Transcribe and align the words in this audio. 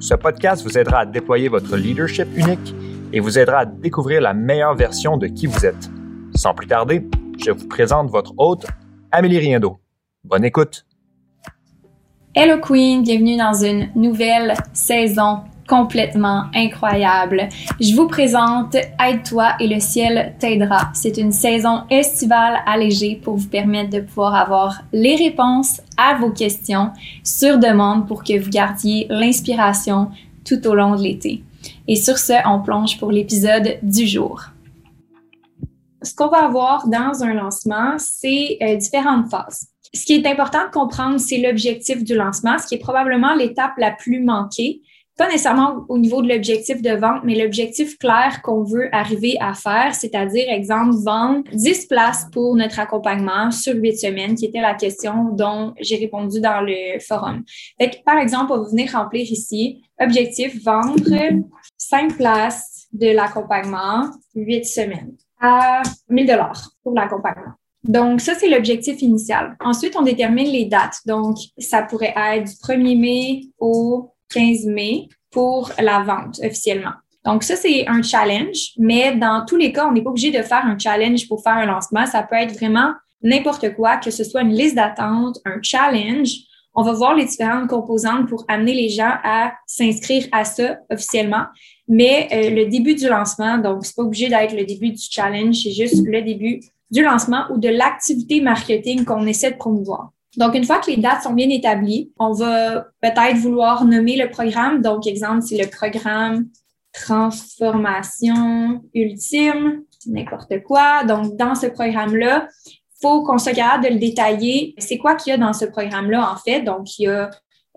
ce 0.00 0.14
podcast 0.14 0.62
vous 0.62 0.76
aidera 0.76 1.00
à 1.00 1.06
déployer 1.06 1.48
votre 1.48 1.76
leadership 1.76 2.28
unique 2.36 2.74
et 3.12 3.20
vous 3.20 3.38
aidera 3.38 3.58
à 3.60 3.64
découvrir 3.64 4.20
la 4.20 4.34
meilleure 4.34 4.74
version 4.74 5.16
de 5.16 5.26
qui 5.26 5.46
vous 5.46 5.64
êtes. 5.64 5.90
Sans 6.34 6.54
plus 6.54 6.66
tarder, 6.66 7.06
je 7.38 7.50
vous 7.50 7.66
présente 7.68 8.10
votre 8.10 8.32
hôte, 8.36 8.66
Amélie 9.10 9.38
Riendo. 9.38 9.78
Bonne 10.24 10.44
écoute. 10.44 10.84
Hello 12.34 12.60
Queen, 12.60 13.02
bienvenue 13.02 13.36
dans 13.36 13.54
une 13.54 13.88
nouvelle 13.94 14.54
saison 14.74 15.40
complètement 15.66 16.44
incroyable. 16.54 17.48
Je 17.80 17.94
vous 17.94 18.06
présente 18.06 18.74
Aide-toi 18.74 19.54
et 19.60 19.66
le 19.66 19.80
ciel 19.80 20.34
t'aidera. 20.38 20.90
C'est 20.94 21.16
une 21.18 21.32
saison 21.32 21.82
estivale 21.90 22.60
allégée 22.66 23.20
pour 23.22 23.36
vous 23.36 23.48
permettre 23.48 23.90
de 23.90 24.00
pouvoir 24.00 24.34
avoir 24.34 24.82
les 24.92 25.16
réponses 25.16 25.80
à 25.96 26.14
vos 26.14 26.30
questions 26.30 26.90
sur 27.24 27.58
demande 27.58 28.06
pour 28.06 28.24
que 28.24 28.38
vous 28.38 28.50
gardiez 28.50 29.06
l'inspiration 29.10 30.10
tout 30.44 30.66
au 30.66 30.74
long 30.74 30.96
de 30.96 31.02
l'été. 31.02 31.42
Et 31.88 31.96
sur 31.96 32.18
ce, 32.18 32.32
on 32.48 32.60
plonge 32.60 32.98
pour 32.98 33.10
l'épisode 33.10 33.78
du 33.82 34.06
jour. 34.06 34.42
Ce 36.02 36.14
qu'on 36.14 36.28
va 36.28 36.44
avoir 36.44 36.86
dans 36.86 37.24
un 37.24 37.34
lancement, 37.34 37.96
c'est 37.98 38.58
euh, 38.62 38.76
différentes 38.76 39.28
phases. 39.28 39.68
Ce 39.92 40.04
qui 40.04 40.14
est 40.14 40.26
important 40.26 40.66
de 40.66 40.70
comprendre, 40.70 41.18
c'est 41.18 41.38
l'objectif 41.38 42.04
du 42.04 42.14
lancement, 42.14 42.58
ce 42.58 42.66
qui 42.66 42.74
est 42.74 42.78
probablement 42.78 43.34
l'étape 43.34 43.72
la 43.78 43.90
plus 43.90 44.22
manquée 44.22 44.82
pas 45.16 45.26
nécessairement 45.28 45.84
au 45.88 45.98
niveau 45.98 46.20
de 46.20 46.28
l'objectif 46.28 46.82
de 46.82 46.90
vente, 46.90 47.22
mais 47.24 47.34
l'objectif 47.34 47.96
clair 47.98 48.40
qu'on 48.42 48.62
veut 48.62 48.94
arriver 48.94 49.36
à 49.40 49.54
faire, 49.54 49.94
c'est-à-dire, 49.94 50.44
exemple, 50.50 50.94
vendre 51.04 51.42
10 51.52 51.86
places 51.86 52.26
pour 52.32 52.54
notre 52.54 52.78
accompagnement 52.78 53.50
sur 53.50 53.74
8 53.74 53.96
semaines, 53.96 54.34
qui 54.34 54.44
était 54.44 54.60
la 54.60 54.74
question 54.74 55.30
dont 55.32 55.72
j'ai 55.80 55.96
répondu 55.96 56.40
dans 56.40 56.60
le 56.60 56.98
forum. 57.00 57.42
Fait 57.80 58.02
par 58.04 58.18
exemple, 58.18 58.52
on 58.52 58.62
va 58.62 58.68
venir 58.68 58.92
remplir 58.92 59.22
ici, 59.22 59.82
objectif, 59.98 60.62
vendre 60.62 61.00
5 61.78 62.16
places 62.16 62.86
de 62.92 63.08
l'accompagnement 63.08 64.10
8 64.34 64.64
semaines 64.64 65.12
à 65.40 65.82
1000 66.10 66.26
dollars 66.26 66.70
pour 66.82 66.92
l'accompagnement. 66.92 67.52
Donc, 67.84 68.20
ça, 68.20 68.34
c'est 68.34 68.48
l'objectif 68.48 69.00
initial. 69.00 69.56
Ensuite, 69.60 69.94
on 69.96 70.02
détermine 70.02 70.48
les 70.48 70.64
dates. 70.64 70.98
Donc, 71.06 71.36
ça 71.56 71.82
pourrait 71.82 72.14
être 72.16 72.44
du 72.44 72.54
1er 72.54 72.98
mai 72.98 73.42
au 73.58 74.12
15 74.30 74.66
mai 74.66 75.08
pour 75.30 75.70
la 75.78 76.00
vente 76.00 76.40
officiellement. 76.42 76.92
Donc 77.24 77.42
ça, 77.42 77.56
c'est 77.56 77.86
un 77.88 78.02
challenge, 78.02 78.72
mais 78.78 79.16
dans 79.16 79.44
tous 79.44 79.56
les 79.56 79.72
cas, 79.72 79.86
on 79.88 79.92
n'est 79.92 80.02
pas 80.02 80.10
obligé 80.10 80.30
de 80.30 80.42
faire 80.42 80.64
un 80.64 80.78
challenge 80.78 81.26
pour 81.26 81.42
faire 81.42 81.54
un 81.54 81.66
lancement. 81.66 82.06
Ça 82.06 82.22
peut 82.22 82.36
être 82.36 82.54
vraiment 82.54 82.92
n'importe 83.22 83.74
quoi, 83.74 83.96
que 83.96 84.10
ce 84.10 84.22
soit 84.22 84.42
une 84.42 84.54
liste 84.54 84.76
d'attente, 84.76 85.38
un 85.44 85.58
challenge. 85.60 86.30
On 86.74 86.82
va 86.82 86.92
voir 86.92 87.14
les 87.14 87.24
différentes 87.24 87.68
composantes 87.68 88.28
pour 88.28 88.44
amener 88.48 88.74
les 88.74 88.90
gens 88.90 89.12
à 89.24 89.54
s'inscrire 89.66 90.26
à 90.30 90.44
ça 90.44 90.78
officiellement. 90.90 91.46
Mais 91.88 92.28
euh, 92.32 92.50
le 92.50 92.66
début 92.66 92.94
du 92.94 93.08
lancement, 93.08 93.58
donc 93.58 93.84
c'est 93.84 93.96
pas 93.96 94.02
obligé 94.02 94.28
d'être 94.28 94.54
le 94.54 94.64
début 94.64 94.90
du 94.90 95.02
challenge, 95.10 95.56
c'est 95.62 95.72
juste 95.72 96.06
le 96.06 96.22
début 96.22 96.60
du 96.90 97.02
lancement 97.02 97.44
ou 97.50 97.58
de 97.58 97.68
l'activité 97.68 98.40
marketing 98.40 99.04
qu'on 99.04 99.26
essaie 99.26 99.50
de 99.50 99.56
promouvoir. 99.56 100.12
Donc, 100.36 100.54
une 100.54 100.64
fois 100.64 100.78
que 100.78 100.90
les 100.90 100.98
dates 100.98 101.22
sont 101.22 101.32
bien 101.32 101.48
établies, 101.48 102.12
on 102.18 102.32
va 102.32 102.86
peut-être 103.00 103.36
vouloir 103.36 103.84
nommer 103.84 104.16
le 104.16 104.28
programme. 104.30 104.82
Donc, 104.82 105.06
exemple, 105.06 105.42
c'est 105.42 105.56
le 105.56 105.68
programme 105.70 106.48
Transformation 106.92 108.82
Ultime, 108.94 109.82
n'importe 110.06 110.62
quoi. 110.62 111.04
Donc, 111.04 111.36
dans 111.36 111.54
ce 111.54 111.66
programme-là, 111.66 112.48
faut 113.00 113.22
qu'on 113.24 113.38
se 113.38 113.50
garde 113.50 113.84
de 113.84 113.88
le 113.88 113.98
détailler. 113.98 114.74
C'est 114.78 114.98
quoi 114.98 115.14
qu'il 115.14 115.30
y 115.30 115.34
a 115.34 115.38
dans 115.38 115.52
ce 115.52 115.64
programme-là, 115.66 116.30
en 116.30 116.36
fait? 116.36 116.62
Donc, 116.62 116.98
il 116.98 117.02
y 117.04 117.08
a, 117.08 117.30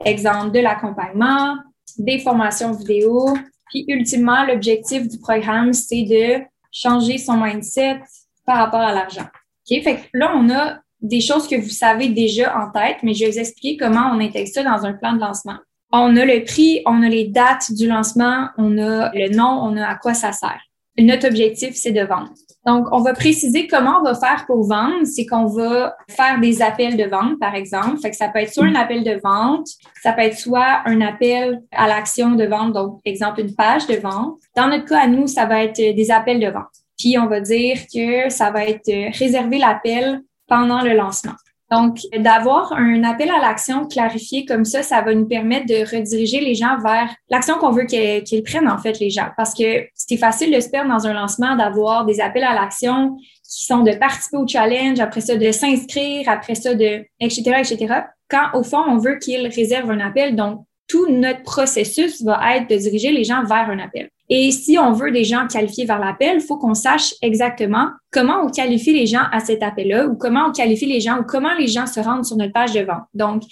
exemple, 0.06 0.52
de 0.52 0.60
l'accompagnement, 0.60 1.58
des 1.98 2.20
formations 2.20 2.72
vidéo. 2.72 3.34
Puis, 3.70 3.86
ultimement, 3.88 4.46
l'objectif 4.46 5.08
du 5.08 5.20
programme, 5.20 5.74
c'est 5.74 6.04
de 6.04 6.44
changer 6.72 7.18
son 7.18 7.38
mindset 7.38 8.02
par 8.46 8.58
rapport 8.58 8.82
à 8.82 8.94
l'argent. 8.94 9.26
OK? 9.26 9.84
Fait 9.84 9.96
que 9.96 10.02
là, 10.14 10.34
on 10.36 10.50
a 10.50 10.80
des 11.02 11.22
choses 11.22 11.48
que 11.48 11.56
vous 11.56 11.70
savez 11.70 12.10
déjà 12.10 12.58
en 12.58 12.72
tête, 12.72 12.98
mais 13.04 13.14
je 13.14 13.26
vais 13.26 13.32
vous 13.32 13.40
expliquer 13.40 13.78
comment 13.78 14.12
on 14.14 14.20
intègre 14.20 14.50
ça 14.54 14.64
dans 14.64 14.86
un 14.86 14.94
plan 14.94 15.14
de 15.14 15.20
lancement. 15.20 15.58
On 15.92 16.16
a 16.18 16.26
le 16.26 16.44
prix, 16.44 16.82
on 16.86 17.02
a 17.02 17.10
les 17.10 17.28
dates 17.28 17.72
du 17.72 17.88
lancement, 17.88 18.50
on 18.58 18.78
a 18.78 19.12
le 19.14 19.36
nom, 19.36 19.60
on 19.64 19.76
a 19.78 19.88
à 19.88 19.96
quoi 19.96 20.14
ça 20.14 20.32
sert. 20.32 20.62
Notre 20.98 21.28
objectif, 21.28 21.76
c'est 21.76 21.92
de 21.92 22.02
vendre. 22.02 22.34
Donc, 22.66 22.88
on 22.92 23.02
va 23.02 23.14
préciser 23.14 23.68
comment 23.68 24.00
on 24.02 24.04
va 24.04 24.16
faire 24.16 24.46
pour 24.46 24.68
vendre. 24.68 25.06
C'est 25.06 25.26
qu'on 25.26 25.46
va 25.46 25.96
faire 26.10 26.40
des 26.40 26.62
appels 26.62 26.98
de 26.98 27.06
vente, 27.06 27.40
par 27.40 27.56
exemple. 27.56 27.98
Fait 28.00 28.12
ça 28.12 28.28
peut 28.28 28.40
être 28.40 28.54
soit 28.54 28.66
un 28.66 28.76
appel 28.76 29.04
de 29.04 29.20
vente, 29.24 29.68
ça 30.04 30.12
peut 30.12 30.22
être 30.22 30.38
soit 30.38 30.82
un 30.86 31.00
appel 31.02 31.62
à 31.72 31.88
l'action 31.88 32.32
de 32.32 32.46
vente, 32.46 32.74
donc, 32.74 33.00
exemple, 33.06 33.40
une 33.40 33.56
page 33.56 33.88
de 33.88 33.96
vente. 33.96 34.36
Dans 34.56 34.68
notre 34.68 34.86
cas, 34.86 35.04
à 35.04 35.08
nous, 35.08 35.28
ça 35.28 35.46
va 35.46 35.64
être 35.64 35.78
des 35.78 36.12
appels 36.12 36.40
de 36.40 36.48
vente. 36.48 36.66
Puis, 36.98 37.18
on 37.18 37.28
va 37.28 37.40
dire 37.40 37.78
que 37.94 38.30
ça 38.30 38.52
va 38.52 38.66
être 38.66 38.92
réserver 39.18 39.58
l'appel 39.58 40.22
pendant 40.50 40.82
le 40.82 40.94
lancement. 40.94 41.34
Donc, 41.72 42.00
d'avoir 42.18 42.74
un 42.74 43.04
appel 43.04 43.30
à 43.30 43.40
l'action 43.40 43.86
clarifié 43.86 44.44
comme 44.44 44.66
ça, 44.66 44.82
ça 44.82 45.02
va 45.02 45.14
nous 45.14 45.28
permettre 45.28 45.68
de 45.68 45.96
rediriger 45.96 46.42
les 46.42 46.56
gens 46.56 46.80
vers 46.84 47.14
l'action 47.30 47.60
qu'on 47.60 47.70
veut 47.70 47.86
qu'ils 47.86 48.44
prennent, 48.44 48.68
en 48.68 48.80
fait, 48.80 49.00
les 49.00 49.12
gens. 49.12 49.28
Parce 49.38 49.54
que 49.54 49.86
c'est 49.94 50.18
facile 50.18 50.54
de 50.54 50.60
se 50.60 50.70
perdre 50.70 50.90
dans 50.90 51.06
un 51.06 51.14
lancement, 51.14 51.56
d'avoir 51.56 52.06
des 52.06 52.22
appels 52.22 52.44
à 52.44 52.56
l'action 52.56 53.16
qui 53.44 53.66
sont 53.66 53.84
de 53.84 53.92
participer 53.92 54.38
au 54.38 54.48
challenge, 54.48 55.00
après 55.00 55.22
ça, 55.22 55.36
de 55.36 55.52
s'inscrire, 55.52 56.28
après 56.28 56.56
ça, 56.56 56.74
de, 56.74 57.06
etc., 57.20 57.42
etc. 57.60 58.02
Quand, 58.30 58.50
au 58.54 58.64
fond, 58.64 58.84
on 58.88 58.98
veut 58.98 59.18
qu'ils 59.18 59.48
réservent 59.48 59.92
un 59.92 60.00
appel. 60.00 60.36
Donc, 60.36 60.66
tout 60.88 61.08
notre 61.08 61.44
processus 61.44 62.24
va 62.24 62.58
être 62.58 62.68
de 62.68 62.78
diriger 62.78 63.12
les 63.12 63.24
gens 63.24 63.44
vers 63.44 63.70
un 63.70 63.78
appel. 63.78 64.10
Et 64.30 64.52
si 64.52 64.78
on 64.78 64.94
veut 64.94 65.12
des 65.12 65.24
gens 65.24 65.48
qualifiés 65.48 65.86
vers 65.86 66.00
l'appel, 66.00 66.38
il 66.38 66.42
faut 66.42 66.58
qu'on 66.58 66.76
sache 66.76 67.16
exactement 67.22 67.88
comment 68.12 68.44
on 68.44 68.50
qualifie 68.50 68.94
les 68.94 69.08
gens 69.08 69.24
à 69.32 69.40
cet 69.40 69.64
appel-là 69.64 70.06
ou 70.06 70.16
comment 70.16 70.48
on 70.50 70.52
qualifie 70.52 70.86
les 70.86 71.02
gens 71.02 71.18
ou 71.20 71.24
comment 71.24 71.54
les 71.58 71.68
gens 71.68 71.88
se 71.88 72.00
rendent 72.00 72.26
sur 72.26 72.38
notre 72.38 72.54
page 72.54 72.74
de 72.74 72.82
vente. 72.82 73.06
Donc, 73.16 73.44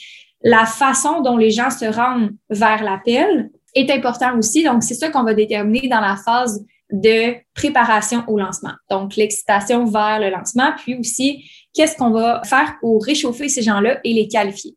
la 0.43 0.65
façon 0.65 1.21
dont 1.21 1.35
les 1.35 1.49
gens 1.49 1.71
se 1.71 1.85
rendent 1.85 2.29
vers 2.51 2.83
l'appel 2.83 3.49
est 3.73 3.89
important 3.89 4.37
aussi. 4.37 4.63
Donc, 4.63 4.83
c'est 4.83 4.93
ça 4.93 5.09
qu'on 5.09 5.23
va 5.23 5.33
déterminer 5.33 5.87
dans 5.87 5.99
la 5.99 6.15
phase 6.15 6.63
de 6.91 7.33
préparation 7.53 8.23
au 8.27 8.37
lancement. 8.37 8.73
Donc, 8.89 9.15
l'excitation 9.15 9.85
vers 9.85 10.19
le 10.19 10.29
lancement, 10.29 10.71
puis 10.77 10.95
aussi, 10.95 11.49
qu'est-ce 11.73 11.97
qu'on 11.97 12.11
va 12.11 12.41
faire 12.45 12.75
pour 12.79 13.03
réchauffer 13.03 13.49
ces 13.49 13.61
gens-là 13.61 13.99
et 14.03 14.13
les 14.13 14.27
qualifier. 14.27 14.75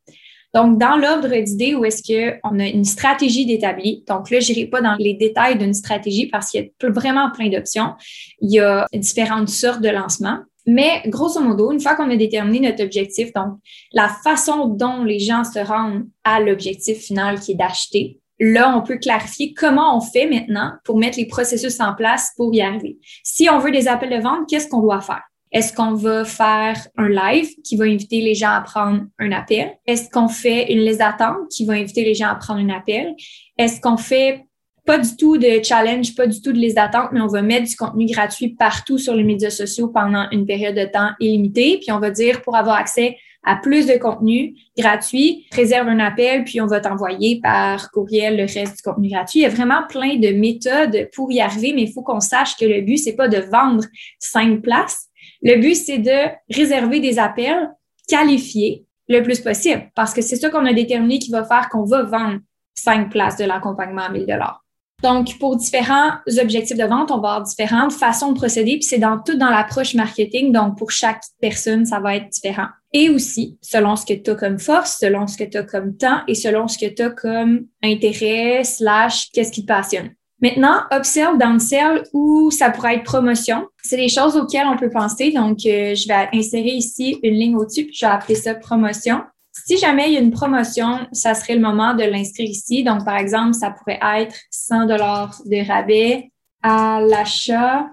Donc, 0.54 0.78
dans 0.78 0.96
l'ordre 0.96 1.28
d'idées, 1.28 1.74
où 1.74 1.84
est-ce 1.84 2.02
qu'on 2.02 2.58
a 2.58 2.66
une 2.66 2.84
stratégie 2.84 3.46
d'établi? 3.46 4.04
Donc 4.08 4.30
là, 4.30 4.40
je 4.40 4.52
n'irai 4.52 4.66
pas 4.66 4.80
dans 4.80 4.96
les 4.98 5.14
détails 5.14 5.56
d'une 5.56 5.74
stratégie 5.74 6.26
parce 6.26 6.50
qu'il 6.50 6.62
y 6.62 6.86
a 6.86 6.90
vraiment 6.90 7.30
plein 7.30 7.48
d'options. 7.48 7.94
Il 8.40 8.52
y 8.52 8.60
a 8.60 8.86
différentes 8.92 9.48
sortes 9.48 9.80
de 9.80 9.90
lancements. 9.90 10.38
Mais 10.66 11.02
grosso 11.06 11.40
modo, 11.40 11.72
une 11.72 11.80
fois 11.80 11.94
qu'on 11.94 12.10
a 12.10 12.16
déterminé 12.16 12.68
notre 12.68 12.84
objectif, 12.84 13.32
donc 13.32 13.54
la 13.92 14.08
façon 14.08 14.66
dont 14.66 15.04
les 15.04 15.18
gens 15.18 15.42
se 15.42 15.58
rendent 15.58 16.06
à 16.22 16.40
l'objectif 16.40 16.98
final 16.98 17.40
qui 17.40 17.52
est 17.52 17.56
d'acheter, 17.56 18.20
là, 18.38 18.76
on 18.76 18.82
peut 18.82 18.98
clarifier 18.98 19.54
comment 19.54 19.96
on 19.96 20.00
fait 20.00 20.26
maintenant 20.26 20.72
pour 20.84 20.98
mettre 20.98 21.18
les 21.18 21.26
processus 21.26 21.80
en 21.80 21.94
place 21.94 22.32
pour 22.36 22.54
y 22.54 22.60
arriver. 22.60 22.98
Si 23.22 23.48
on 23.50 23.58
veut 23.58 23.70
des 23.70 23.88
appels 23.88 24.10
de 24.10 24.22
vente, 24.22 24.48
qu'est-ce 24.48 24.68
qu'on 24.68 24.80
doit 24.80 25.00
faire? 25.00 25.22
Est-ce 25.52 25.72
qu'on 25.72 25.94
va 25.94 26.24
faire 26.24 26.76
un 26.96 27.08
live 27.08 27.48
qui 27.64 27.76
va 27.76 27.84
inviter 27.84 28.20
les 28.20 28.34
gens 28.34 28.50
à 28.50 28.60
prendre 28.60 29.02
un 29.18 29.32
appel? 29.32 29.72
Est-ce 29.86 30.08
qu'on 30.10 30.28
fait 30.28 30.72
une 30.72 30.80
liste 30.80 30.98
d'attente 30.98 31.48
qui 31.50 31.64
va 31.64 31.72
inviter 31.74 32.04
les 32.04 32.14
gens 32.14 32.28
à 32.28 32.36
prendre 32.36 32.60
un 32.60 32.68
appel? 32.68 33.14
Est-ce 33.58 33.80
qu'on 33.80 33.96
fait 33.96 34.44
pas 34.86 34.98
du 34.98 35.16
tout 35.16 35.36
de 35.36 35.62
challenge, 35.62 36.14
pas 36.14 36.26
du 36.26 36.40
tout 36.40 36.52
de 36.52 36.58
liste 36.58 36.76
d'attente, 36.76 37.10
mais 37.12 37.20
on 37.20 37.26
va 37.26 37.42
mettre 37.42 37.68
du 37.68 37.76
contenu 37.76 38.06
gratuit 38.06 38.50
partout 38.50 38.98
sur 38.98 39.14
les 39.14 39.24
médias 39.24 39.50
sociaux 39.50 39.88
pendant 39.88 40.26
une 40.30 40.46
période 40.46 40.76
de 40.76 40.84
temps 40.84 41.10
illimitée? 41.20 41.78
Puis 41.78 41.92
on 41.92 41.98
va 41.98 42.10
dire 42.10 42.42
pour 42.42 42.56
avoir 42.56 42.76
accès 42.76 43.16
à 43.42 43.56
plus 43.56 43.86
de 43.86 43.94
contenu 43.94 44.54
gratuit, 44.76 45.46
réserve 45.52 45.88
un 45.88 45.98
appel, 45.98 46.44
puis 46.44 46.60
on 46.60 46.66
va 46.66 46.80
t'envoyer 46.80 47.40
par 47.42 47.90
courriel 47.90 48.36
le 48.36 48.42
reste 48.42 48.76
du 48.76 48.82
contenu 48.82 49.08
gratuit. 49.08 49.40
Il 49.40 49.42
y 49.42 49.46
a 49.46 49.50
vraiment 49.50 49.82
plein 49.88 50.16
de 50.16 50.28
méthodes 50.28 51.08
pour 51.14 51.32
y 51.32 51.40
arriver, 51.40 51.72
mais 51.74 51.82
il 51.82 51.92
faut 51.92 52.02
qu'on 52.02 52.20
sache 52.20 52.56
que 52.56 52.66
le 52.66 52.82
but, 52.82 52.98
c'est 52.98 53.16
pas 53.16 53.28
de 53.28 53.38
vendre 53.38 53.84
cinq 54.18 54.60
places, 54.60 55.09
le 55.42 55.60
but, 55.60 55.74
c'est 55.74 55.98
de 55.98 56.28
réserver 56.54 57.00
des 57.00 57.18
appels 57.18 57.70
qualifiés 58.08 58.84
le 59.08 59.22
plus 59.22 59.40
possible 59.40 59.90
parce 59.94 60.14
que 60.14 60.22
c'est 60.22 60.36
ça 60.36 60.50
qu'on 60.50 60.66
a 60.66 60.72
déterminé 60.72 61.18
qui 61.18 61.30
va 61.30 61.44
faire 61.44 61.68
qu'on 61.68 61.84
va 61.84 62.02
vendre 62.02 62.38
cinq 62.74 63.10
places 63.10 63.36
de 63.36 63.44
l'accompagnement 63.44 64.02
à 64.02 64.10
1000 64.10 64.26
dollars. 64.26 64.64
Donc, 65.02 65.38
pour 65.38 65.56
différents 65.56 66.12
objectifs 66.38 66.76
de 66.76 66.84
vente, 66.84 67.10
on 67.10 67.20
va 67.20 67.34
avoir 67.34 67.42
différentes 67.42 67.92
façons 67.92 68.32
de 68.32 68.38
procéder, 68.38 68.72
puis 68.72 68.82
c'est 68.82 68.98
dans 68.98 69.18
tout 69.18 69.36
dans 69.36 69.48
l'approche 69.48 69.94
marketing. 69.94 70.52
Donc, 70.52 70.76
pour 70.76 70.90
chaque 70.90 71.22
personne, 71.40 71.86
ça 71.86 72.00
va 72.00 72.16
être 72.16 72.28
différent. 72.28 72.66
Et 72.92 73.08
aussi, 73.08 73.58
selon 73.62 73.96
ce 73.96 74.04
que 74.04 74.12
tu 74.12 74.30
as 74.30 74.34
comme 74.34 74.58
force, 74.58 74.98
selon 75.00 75.26
ce 75.26 75.38
que 75.38 75.44
tu 75.44 75.56
as 75.56 75.62
comme 75.62 75.96
temps 75.96 76.20
et 76.28 76.34
selon 76.34 76.68
ce 76.68 76.76
que 76.76 76.92
tu 76.92 77.02
as 77.02 77.10
comme 77.10 77.66
intérêt, 77.82 78.62
slash, 78.64 79.30
qu'est-ce 79.32 79.52
qui 79.52 79.62
te 79.62 79.68
passionne. 79.68 80.10
Maintenant, 80.42 80.84
upsell, 80.90 81.36
downsell 81.38 82.04
ou 82.14 82.50
ça 82.50 82.70
pourrait 82.70 82.96
être 82.96 83.04
promotion. 83.04 83.66
C'est 83.82 83.96
des 83.96 84.08
choses 84.08 84.36
auxquelles 84.36 84.66
on 84.66 84.76
peut 84.76 84.90
penser. 84.90 85.32
Donc, 85.32 85.58
euh, 85.66 85.94
je 85.94 86.08
vais 86.08 86.28
insérer 86.32 86.70
ici 86.70 87.18
une 87.22 87.34
ligne 87.34 87.56
au-dessus, 87.56 87.84
puis 87.84 87.94
je 87.94 88.06
vais 88.06 88.12
appeler 88.12 88.34
ça 88.34 88.54
promotion. 88.54 89.22
Si 89.52 89.76
jamais 89.76 90.08
il 90.08 90.14
y 90.14 90.16
a 90.16 90.20
une 90.20 90.30
promotion, 90.30 91.06
ça 91.12 91.34
serait 91.34 91.54
le 91.54 91.60
moment 91.60 91.94
de 91.94 92.04
l'inscrire 92.04 92.48
ici. 92.48 92.82
Donc, 92.82 93.04
par 93.04 93.16
exemple, 93.16 93.54
ça 93.54 93.70
pourrait 93.70 94.00
être 94.18 94.34
100 94.50 94.86
dollars 94.86 95.40
de 95.44 95.66
rabais 95.66 96.30
à 96.62 97.00
l'achat 97.00 97.86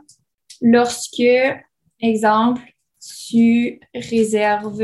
lorsque, 0.61 1.21
exemple, 1.99 2.61
tu 3.27 3.79
réserves 3.93 4.83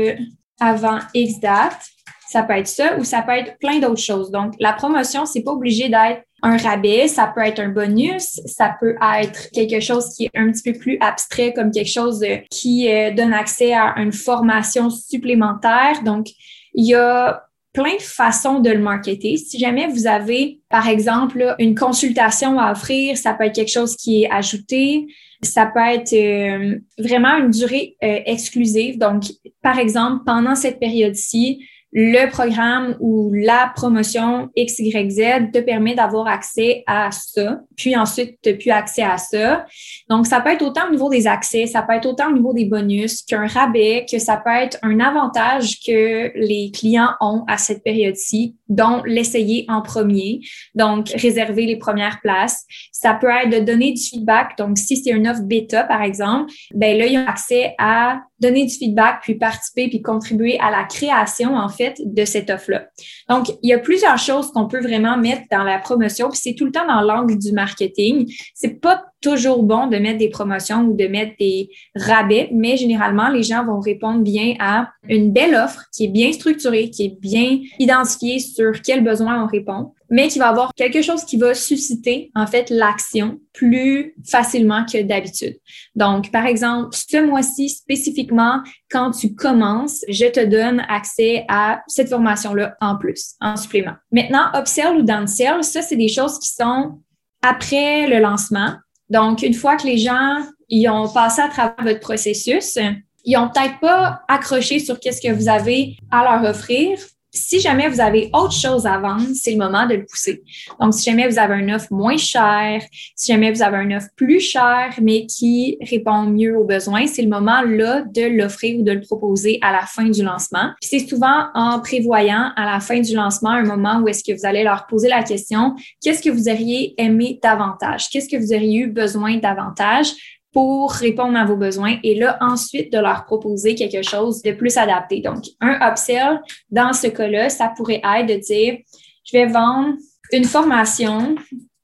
avant 0.60 0.98
X 1.14 1.40
date. 1.40 1.80
Ça 2.28 2.42
peut 2.42 2.54
être 2.54 2.66
ça 2.66 2.96
ou 2.98 3.04
ça 3.04 3.22
peut 3.22 3.32
être 3.32 3.58
plein 3.58 3.78
d'autres 3.78 4.00
choses. 4.00 4.30
Donc, 4.30 4.54
la 4.58 4.72
promotion, 4.72 5.24
c'est 5.24 5.42
pas 5.42 5.52
obligé 5.52 5.88
d'être 5.88 6.24
un 6.44 6.58
rabais, 6.58 7.08
ça 7.08 7.32
peut 7.34 7.40
être 7.40 7.58
un 7.58 7.70
bonus, 7.70 8.40
ça 8.44 8.76
peut 8.78 8.94
être 9.18 9.50
quelque 9.52 9.80
chose 9.80 10.14
qui 10.14 10.26
est 10.26 10.30
un 10.34 10.52
petit 10.52 10.72
peu 10.72 10.78
plus 10.78 10.98
abstrait, 11.00 11.52
comme 11.54 11.70
quelque 11.70 11.90
chose 11.90 12.24
qui 12.50 12.88
euh, 12.88 13.12
donne 13.12 13.32
accès 13.32 13.72
à 13.72 13.94
une 13.96 14.12
formation 14.12 14.90
supplémentaire. 14.90 16.02
Donc, 16.04 16.28
il 16.74 16.86
y 16.86 16.94
a 16.94 17.42
plein 17.72 17.96
de 17.96 18.02
façons 18.02 18.60
de 18.60 18.70
le 18.70 18.78
marketer. 18.78 19.36
Si 19.38 19.58
jamais 19.58 19.88
vous 19.88 20.06
avez, 20.06 20.60
par 20.68 20.86
exemple, 20.86 21.56
une 21.58 21.74
consultation 21.74 22.60
à 22.60 22.72
offrir, 22.72 23.16
ça 23.16 23.32
peut 23.32 23.44
être 23.44 23.54
quelque 23.54 23.72
chose 23.72 23.96
qui 23.96 24.22
est 24.22 24.30
ajouté. 24.30 25.06
Ça 25.42 25.66
peut 25.66 25.80
être 25.80 26.12
euh, 26.12 26.78
vraiment 26.98 27.36
une 27.36 27.50
durée 27.50 27.96
euh, 28.04 28.20
exclusive. 28.26 28.98
Donc, 28.98 29.24
par 29.62 29.78
exemple, 29.78 30.24
pendant 30.24 30.54
cette 30.54 30.78
période-ci, 30.78 31.66
le 31.96 32.28
programme 32.28 32.96
ou 32.98 33.32
la 33.32 33.72
promotion 33.74 34.50
XYZ 34.58 35.52
te 35.52 35.60
permet 35.60 35.94
d'avoir 35.94 36.26
accès 36.26 36.82
à 36.88 37.10
ça, 37.12 37.60
puis 37.76 37.96
ensuite 37.96 38.36
tu 38.42 38.50
n'as 38.50 38.56
plus 38.56 38.70
accès 38.70 39.02
à 39.02 39.16
ça. 39.16 39.64
Donc, 40.10 40.26
ça 40.26 40.40
peut 40.40 40.50
être 40.50 40.62
autant 40.62 40.88
au 40.88 40.90
niveau 40.90 41.08
des 41.08 41.28
accès, 41.28 41.66
ça 41.66 41.82
peut 41.82 41.94
être 41.94 42.06
autant 42.06 42.30
au 42.30 42.32
niveau 42.32 42.52
des 42.52 42.64
bonus 42.64 43.22
qu'un 43.22 43.46
rabais, 43.46 44.04
que 44.10 44.18
ça 44.18 44.36
peut 44.36 44.50
être 44.50 44.76
un 44.82 44.98
avantage 44.98 45.78
que 45.86 46.32
les 46.34 46.72
clients 46.74 47.10
ont 47.20 47.44
à 47.46 47.58
cette 47.58 47.84
période-ci, 47.84 48.56
dont 48.68 49.02
l'essayer 49.04 49.64
en 49.68 49.80
premier, 49.80 50.40
donc 50.74 51.10
réserver 51.10 51.64
les 51.64 51.76
premières 51.76 52.20
places. 52.20 52.64
Ça 52.90 53.14
peut 53.14 53.28
être 53.28 53.50
de 53.50 53.64
donner 53.64 53.92
du 53.92 54.02
feedback. 54.02 54.58
Donc, 54.58 54.78
si 54.78 54.96
c'est 54.96 55.10
une 55.10 55.28
offre 55.28 55.42
bêta, 55.42 55.84
par 55.84 56.02
exemple, 56.02 56.52
ben 56.74 56.98
là, 56.98 57.06
ils 57.06 57.18
ont 57.18 57.26
accès 57.26 57.76
à 57.78 58.20
donner 58.40 58.66
du 58.66 58.74
feedback, 58.74 59.20
puis 59.22 59.36
participer, 59.36 59.88
puis 59.88 60.02
contribuer 60.02 60.58
à 60.58 60.70
la 60.70 60.84
création, 60.84 61.54
en 61.54 61.68
fait, 61.68 61.83
de 61.98 62.24
cette 62.24 62.50
offre-là. 62.50 62.86
Donc, 63.28 63.48
il 63.62 63.68
y 63.68 63.72
a 63.72 63.78
plusieurs 63.78 64.18
choses 64.18 64.50
qu'on 64.52 64.66
peut 64.66 64.80
vraiment 64.80 65.16
mettre 65.16 65.42
dans 65.50 65.64
la 65.64 65.78
promotion, 65.78 66.28
puis 66.30 66.38
c'est 66.42 66.54
tout 66.54 66.64
le 66.64 66.72
temps 66.72 66.86
dans 66.86 67.00
l'angle 67.00 67.38
du 67.38 67.52
marketing. 67.52 68.32
C'est 68.54 68.80
pas 68.80 69.04
toujours 69.20 69.62
bon 69.62 69.86
de 69.86 69.96
mettre 69.96 70.18
des 70.18 70.28
promotions 70.28 70.82
ou 70.82 70.94
de 70.94 71.06
mettre 71.06 71.32
des 71.38 71.70
rabais, 71.96 72.50
mais 72.52 72.76
généralement, 72.76 73.28
les 73.28 73.42
gens 73.42 73.64
vont 73.64 73.80
répondre 73.80 74.20
bien 74.20 74.54
à 74.60 74.90
une 75.08 75.32
belle 75.32 75.54
offre 75.54 75.84
qui 75.92 76.04
est 76.04 76.08
bien 76.08 76.32
structurée, 76.32 76.90
qui 76.90 77.06
est 77.06 77.20
bien 77.20 77.60
identifiée 77.78 78.38
sur 78.38 78.82
quels 78.82 79.02
besoins 79.02 79.42
on 79.42 79.46
répond, 79.46 79.92
mais 80.10 80.28
qui 80.28 80.38
va 80.38 80.48
avoir 80.48 80.72
quelque 80.74 81.02
chose 81.02 81.24
qui 81.24 81.36
va 81.36 81.54
susciter, 81.54 82.30
en 82.34 82.46
fait, 82.46 82.70
l'action 82.70 83.40
plus 83.52 84.14
facilement 84.26 84.84
que 84.84 85.02
d'habitude. 85.02 85.56
Donc, 85.94 86.30
par 86.30 86.46
exemple, 86.46 86.90
ce 86.92 87.24
mois-ci 87.24 87.68
spécifiquement, 87.70 88.60
quand 88.90 89.10
tu 89.12 89.34
commences, 89.34 90.04
je 90.08 90.26
te 90.26 90.44
donne 90.44 90.80
accès 90.88 91.44
à 91.48 91.82
cette 91.86 92.10
formation-là 92.10 92.76
en 92.80 92.96
plus, 92.96 93.34
en 93.40 93.56
supplément. 93.56 93.94
Maintenant, 94.12 94.50
upsell 94.54 94.96
ou 94.96 95.02
downsell, 95.02 95.64
ça, 95.64 95.82
c'est 95.82 95.96
des 95.96 96.08
choses 96.08 96.38
qui 96.38 96.48
sont 96.48 97.00
après 97.42 98.06
le 98.06 98.20
lancement. 98.20 98.74
Donc, 99.10 99.42
une 99.42 99.54
fois 99.54 99.76
que 99.76 99.86
les 99.86 99.98
gens 99.98 100.42
y 100.68 100.88
ont 100.88 101.08
passé 101.08 101.42
à 101.42 101.48
travers 101.48 101.82
votre 101.82 102.00
processus, 102.00 102.78
ils 103.24 103.36
ont 103.36 103.48
peut-être 103.48 103.80
pas 103.80 104.22
accroché 104.28 104.78
sur 104.78 105.00
qu'est-ce 105.00 105.20
que 105.20 105.32
vous 105.32 105.48
avez 105.48 105.96
à 106.10 106.24
leur 106.24 106.50
offrir, 106.50 106.98
si 107.34 107.60
jamais 107.60 107.88
vous 107.88 108.00
avez 108.00 108.30
autre 108.32 108.52
chose 108.52 108.86
à 108.86 108.98
vendre, 108.98 109.26
c'est 109.34 109.50
le 109.50 109.58
moment 109.58 109.86
de 109.86 109.94
le 109.94 110.06
pousser. 110.06 110.42
Donc, 110.80 110.94
si 110.94 111.02
jamais 111.04 111.28
vous 111.28 111.38
avez 111.38 111.54
un 111.54 111.74
offre 111.74 111.88
moins 111.90 112.16
cher, 112.16 112.80
si 113.16 113.32
jamais 113.32 113.52
vous 113.52 113.62
avez 113.62 113.76
un 113.76 113.96
offre 113.96 114.08
plus 114.16 114.40
cher, 114.40 114.94
mais 115.02 115.26
qui 115.26 115.76
répond 115.80 116.22
mieux 116.22 116.56
aux 116.56 116.64
besoins, 116.64 117.06
c'est 117.06 117.22
le 117.22 117.28
moment 117.28 117.62
là 117.62 118.02
de 118.02 118.22
l'offrir 118.22 118.78
ou 118.78 118.82
de 118.82 118.92
le 118.92 119.00
proposer 119.00 119.58
à 119.62 119.72
la 119.72 119.84
fin 119.86 120.04
du 120.04 120.22
lancement. 120.22 120.70
c'est 120.80 121.00
souvent 121.00 121.48
en 121.54 121.80
prévoyant 121.80 122.52
à 122.56 122.64
la 122.64 122.80
fin 122.80 123.00
du 123.00 123.14
lancement 123.14 123.50
un 123.50 123.64
moment 123.64 124.00
où 124.00 124.08
est-ce 124.08 124.22
que 124.22 124.32
vous 124.32 124.46
allez 124.46 124.62
leur 124.62 124.86
poser 124.86 125.08
la 125.08 125.22
question, 125.22 125.74
qu'est-ce 126.02 126.22
que 126.22 126.30
vous 126.30 126.48
auriez 126.48 126.94
aimé 126.98 127.40
davantage? 127.42 128.08
Qu'est-ce 128.10 128.28
que 128.28 128.36
vous 128.36 128.52
auriez 128.52 128.80
eu 128.80 128.86
besoin 128.86 129.38
davantage? 129.38 130.08
Pour 130.54 130.92
répondre 130.92 131.36
à 131.36 131.44
vos 131.44 131.56
besoins 131.56 131.98
et 132.04 132.14
là, 132.14 132.38
ensuite, 132.40 132.92
de 132.92 132.98
leur 132.98 133.24
proposer 133.24 133.74
quelque 133.74 134.02
chose 134.02 134.40
de 134.40 134.52
plus 134.52 134.76
adapté. 134.76 135.20
Donc, 135.20 135.42
un 135.60 135.76
upsell, 135.90 136.40
dans 136.70 136.92
ce 136.92 137.08
cas-là, 137.08 137.50
ça 137.50 137.72
pourrait 137.76 138.00
être 138.04 138.26
de 138.26 138.34
dire, 138.34 138.78
je 139.24 139.36
vais 139.36 139.46
vendre 139.46 139.94
une 140.32 140.44
formation. 140.44 141.34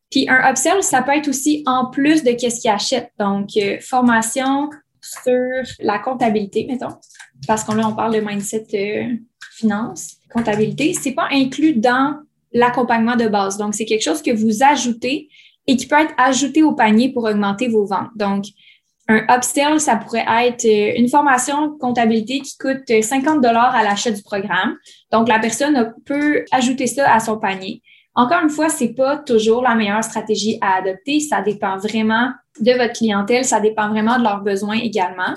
Puis 0.08 0.28
un 0.28 0.48
upsell, 0.48 0.84
ça 0.84 1.02
peut 1.02 1.16
être 1.16 1.26
aussi 1.26 1.64
en 1.66 1.90
plus 1.90 2.22
de 2.22 2.30
qu'est-ce 2.30 2.60
qu'ils 2.60 2.70
achètent. 2.70 3.10
Donc, 3.18 3.48
euh, 3.56 3.78
formation 3.80 4.70
sur 5.00 5.62
la 5.80 5.98
comptabilité, 5.98 6.64
mettons, 6.68 6.94
parce 7.48 7.64
qu'on 7.64 7.74
là, 7.74 7.88
on 7.88 7.96
parle 7.96 8.14
de 8.14 8.20
mindset 8.20 8.66
euh, 8.74 9.16
finance, 9.56 10.12
comptabilité. 10.32 10.94
C'est 10.94 11.14
pas 11.14 11.26
inclus 11.32 11.74
dans 11.74 12.20
l'accompagnement 12.52 13.16
de 13.16 13.26
base. 13.26 13.56
Donc, 13.56 13.74
c'est 13.74 13.84
quelque 13.84 14.04
chose 14.04 14.22
que 14.22 14.30
vous 14.30 14.62
ajoutez 14.62 15.28
et 15.66 15.76
qui 15.76 15.86
peut 15.86 16.00
être 16.00 16.14
ajouté 16.16 16.62
au 16.62 16.72
panier 16.72 17.12
pour 17.12 17.24
augmenter 17.24 17.68
vos 17.68 17.86
ventes. 17.86 18.10
Donc, 18.16 18.44
un 19.08 19.26
upsell, 19.28 19.80
ça 19.80 19.96
pourrait 19.96 20.24
être 20.46 20.64
euh, 20.64 20.92
une 20.96 21.08
formation 21.08 21.76
comptabilité 21.78 22.40
qui 22.40 22.56
coûte 22.56 23.02
50 23.02 23.40
dollars 23.40 23.74
à 23.74 23.82
l'achat 23.82 24.12
du 24.12 24.22
programme. 24.22 24.76
Donc, 25.10 25.28
la 25.28 25.38
personne 25.38 25.92
peut 26.06 26.44
ajouter 26.52 26.86
ça 26.86 27.12
à 27.12 27.18
son 27.18 27.38
panier. 27.38 27.82
Encore 28.20 28.42
une 28.42 28.50
fois, 28.50 28.68
c'est 28.68 28.92
pas 28.92 29.16
toujours 29.16 29.62
la 29.62 29.74
meilleure 29.74 30.04
stratégie 30.04 30.58
à 30.60 30.74
adopter. 30.74 31.20
Ça 31.20 31.40
dépend 31.40 31.78
vraiment 31.78 32.30
de 32.60 32.72
votre 32.72 32.92
clientèle. 32.92 33.46
Ça 33.46 33.60
dépend 33.60 33.88
vraiment 33.88 34.18
de 34.18 34.24
leurs 34.24 34.42
besoins 34.42 34.76
également. 34.76 35.32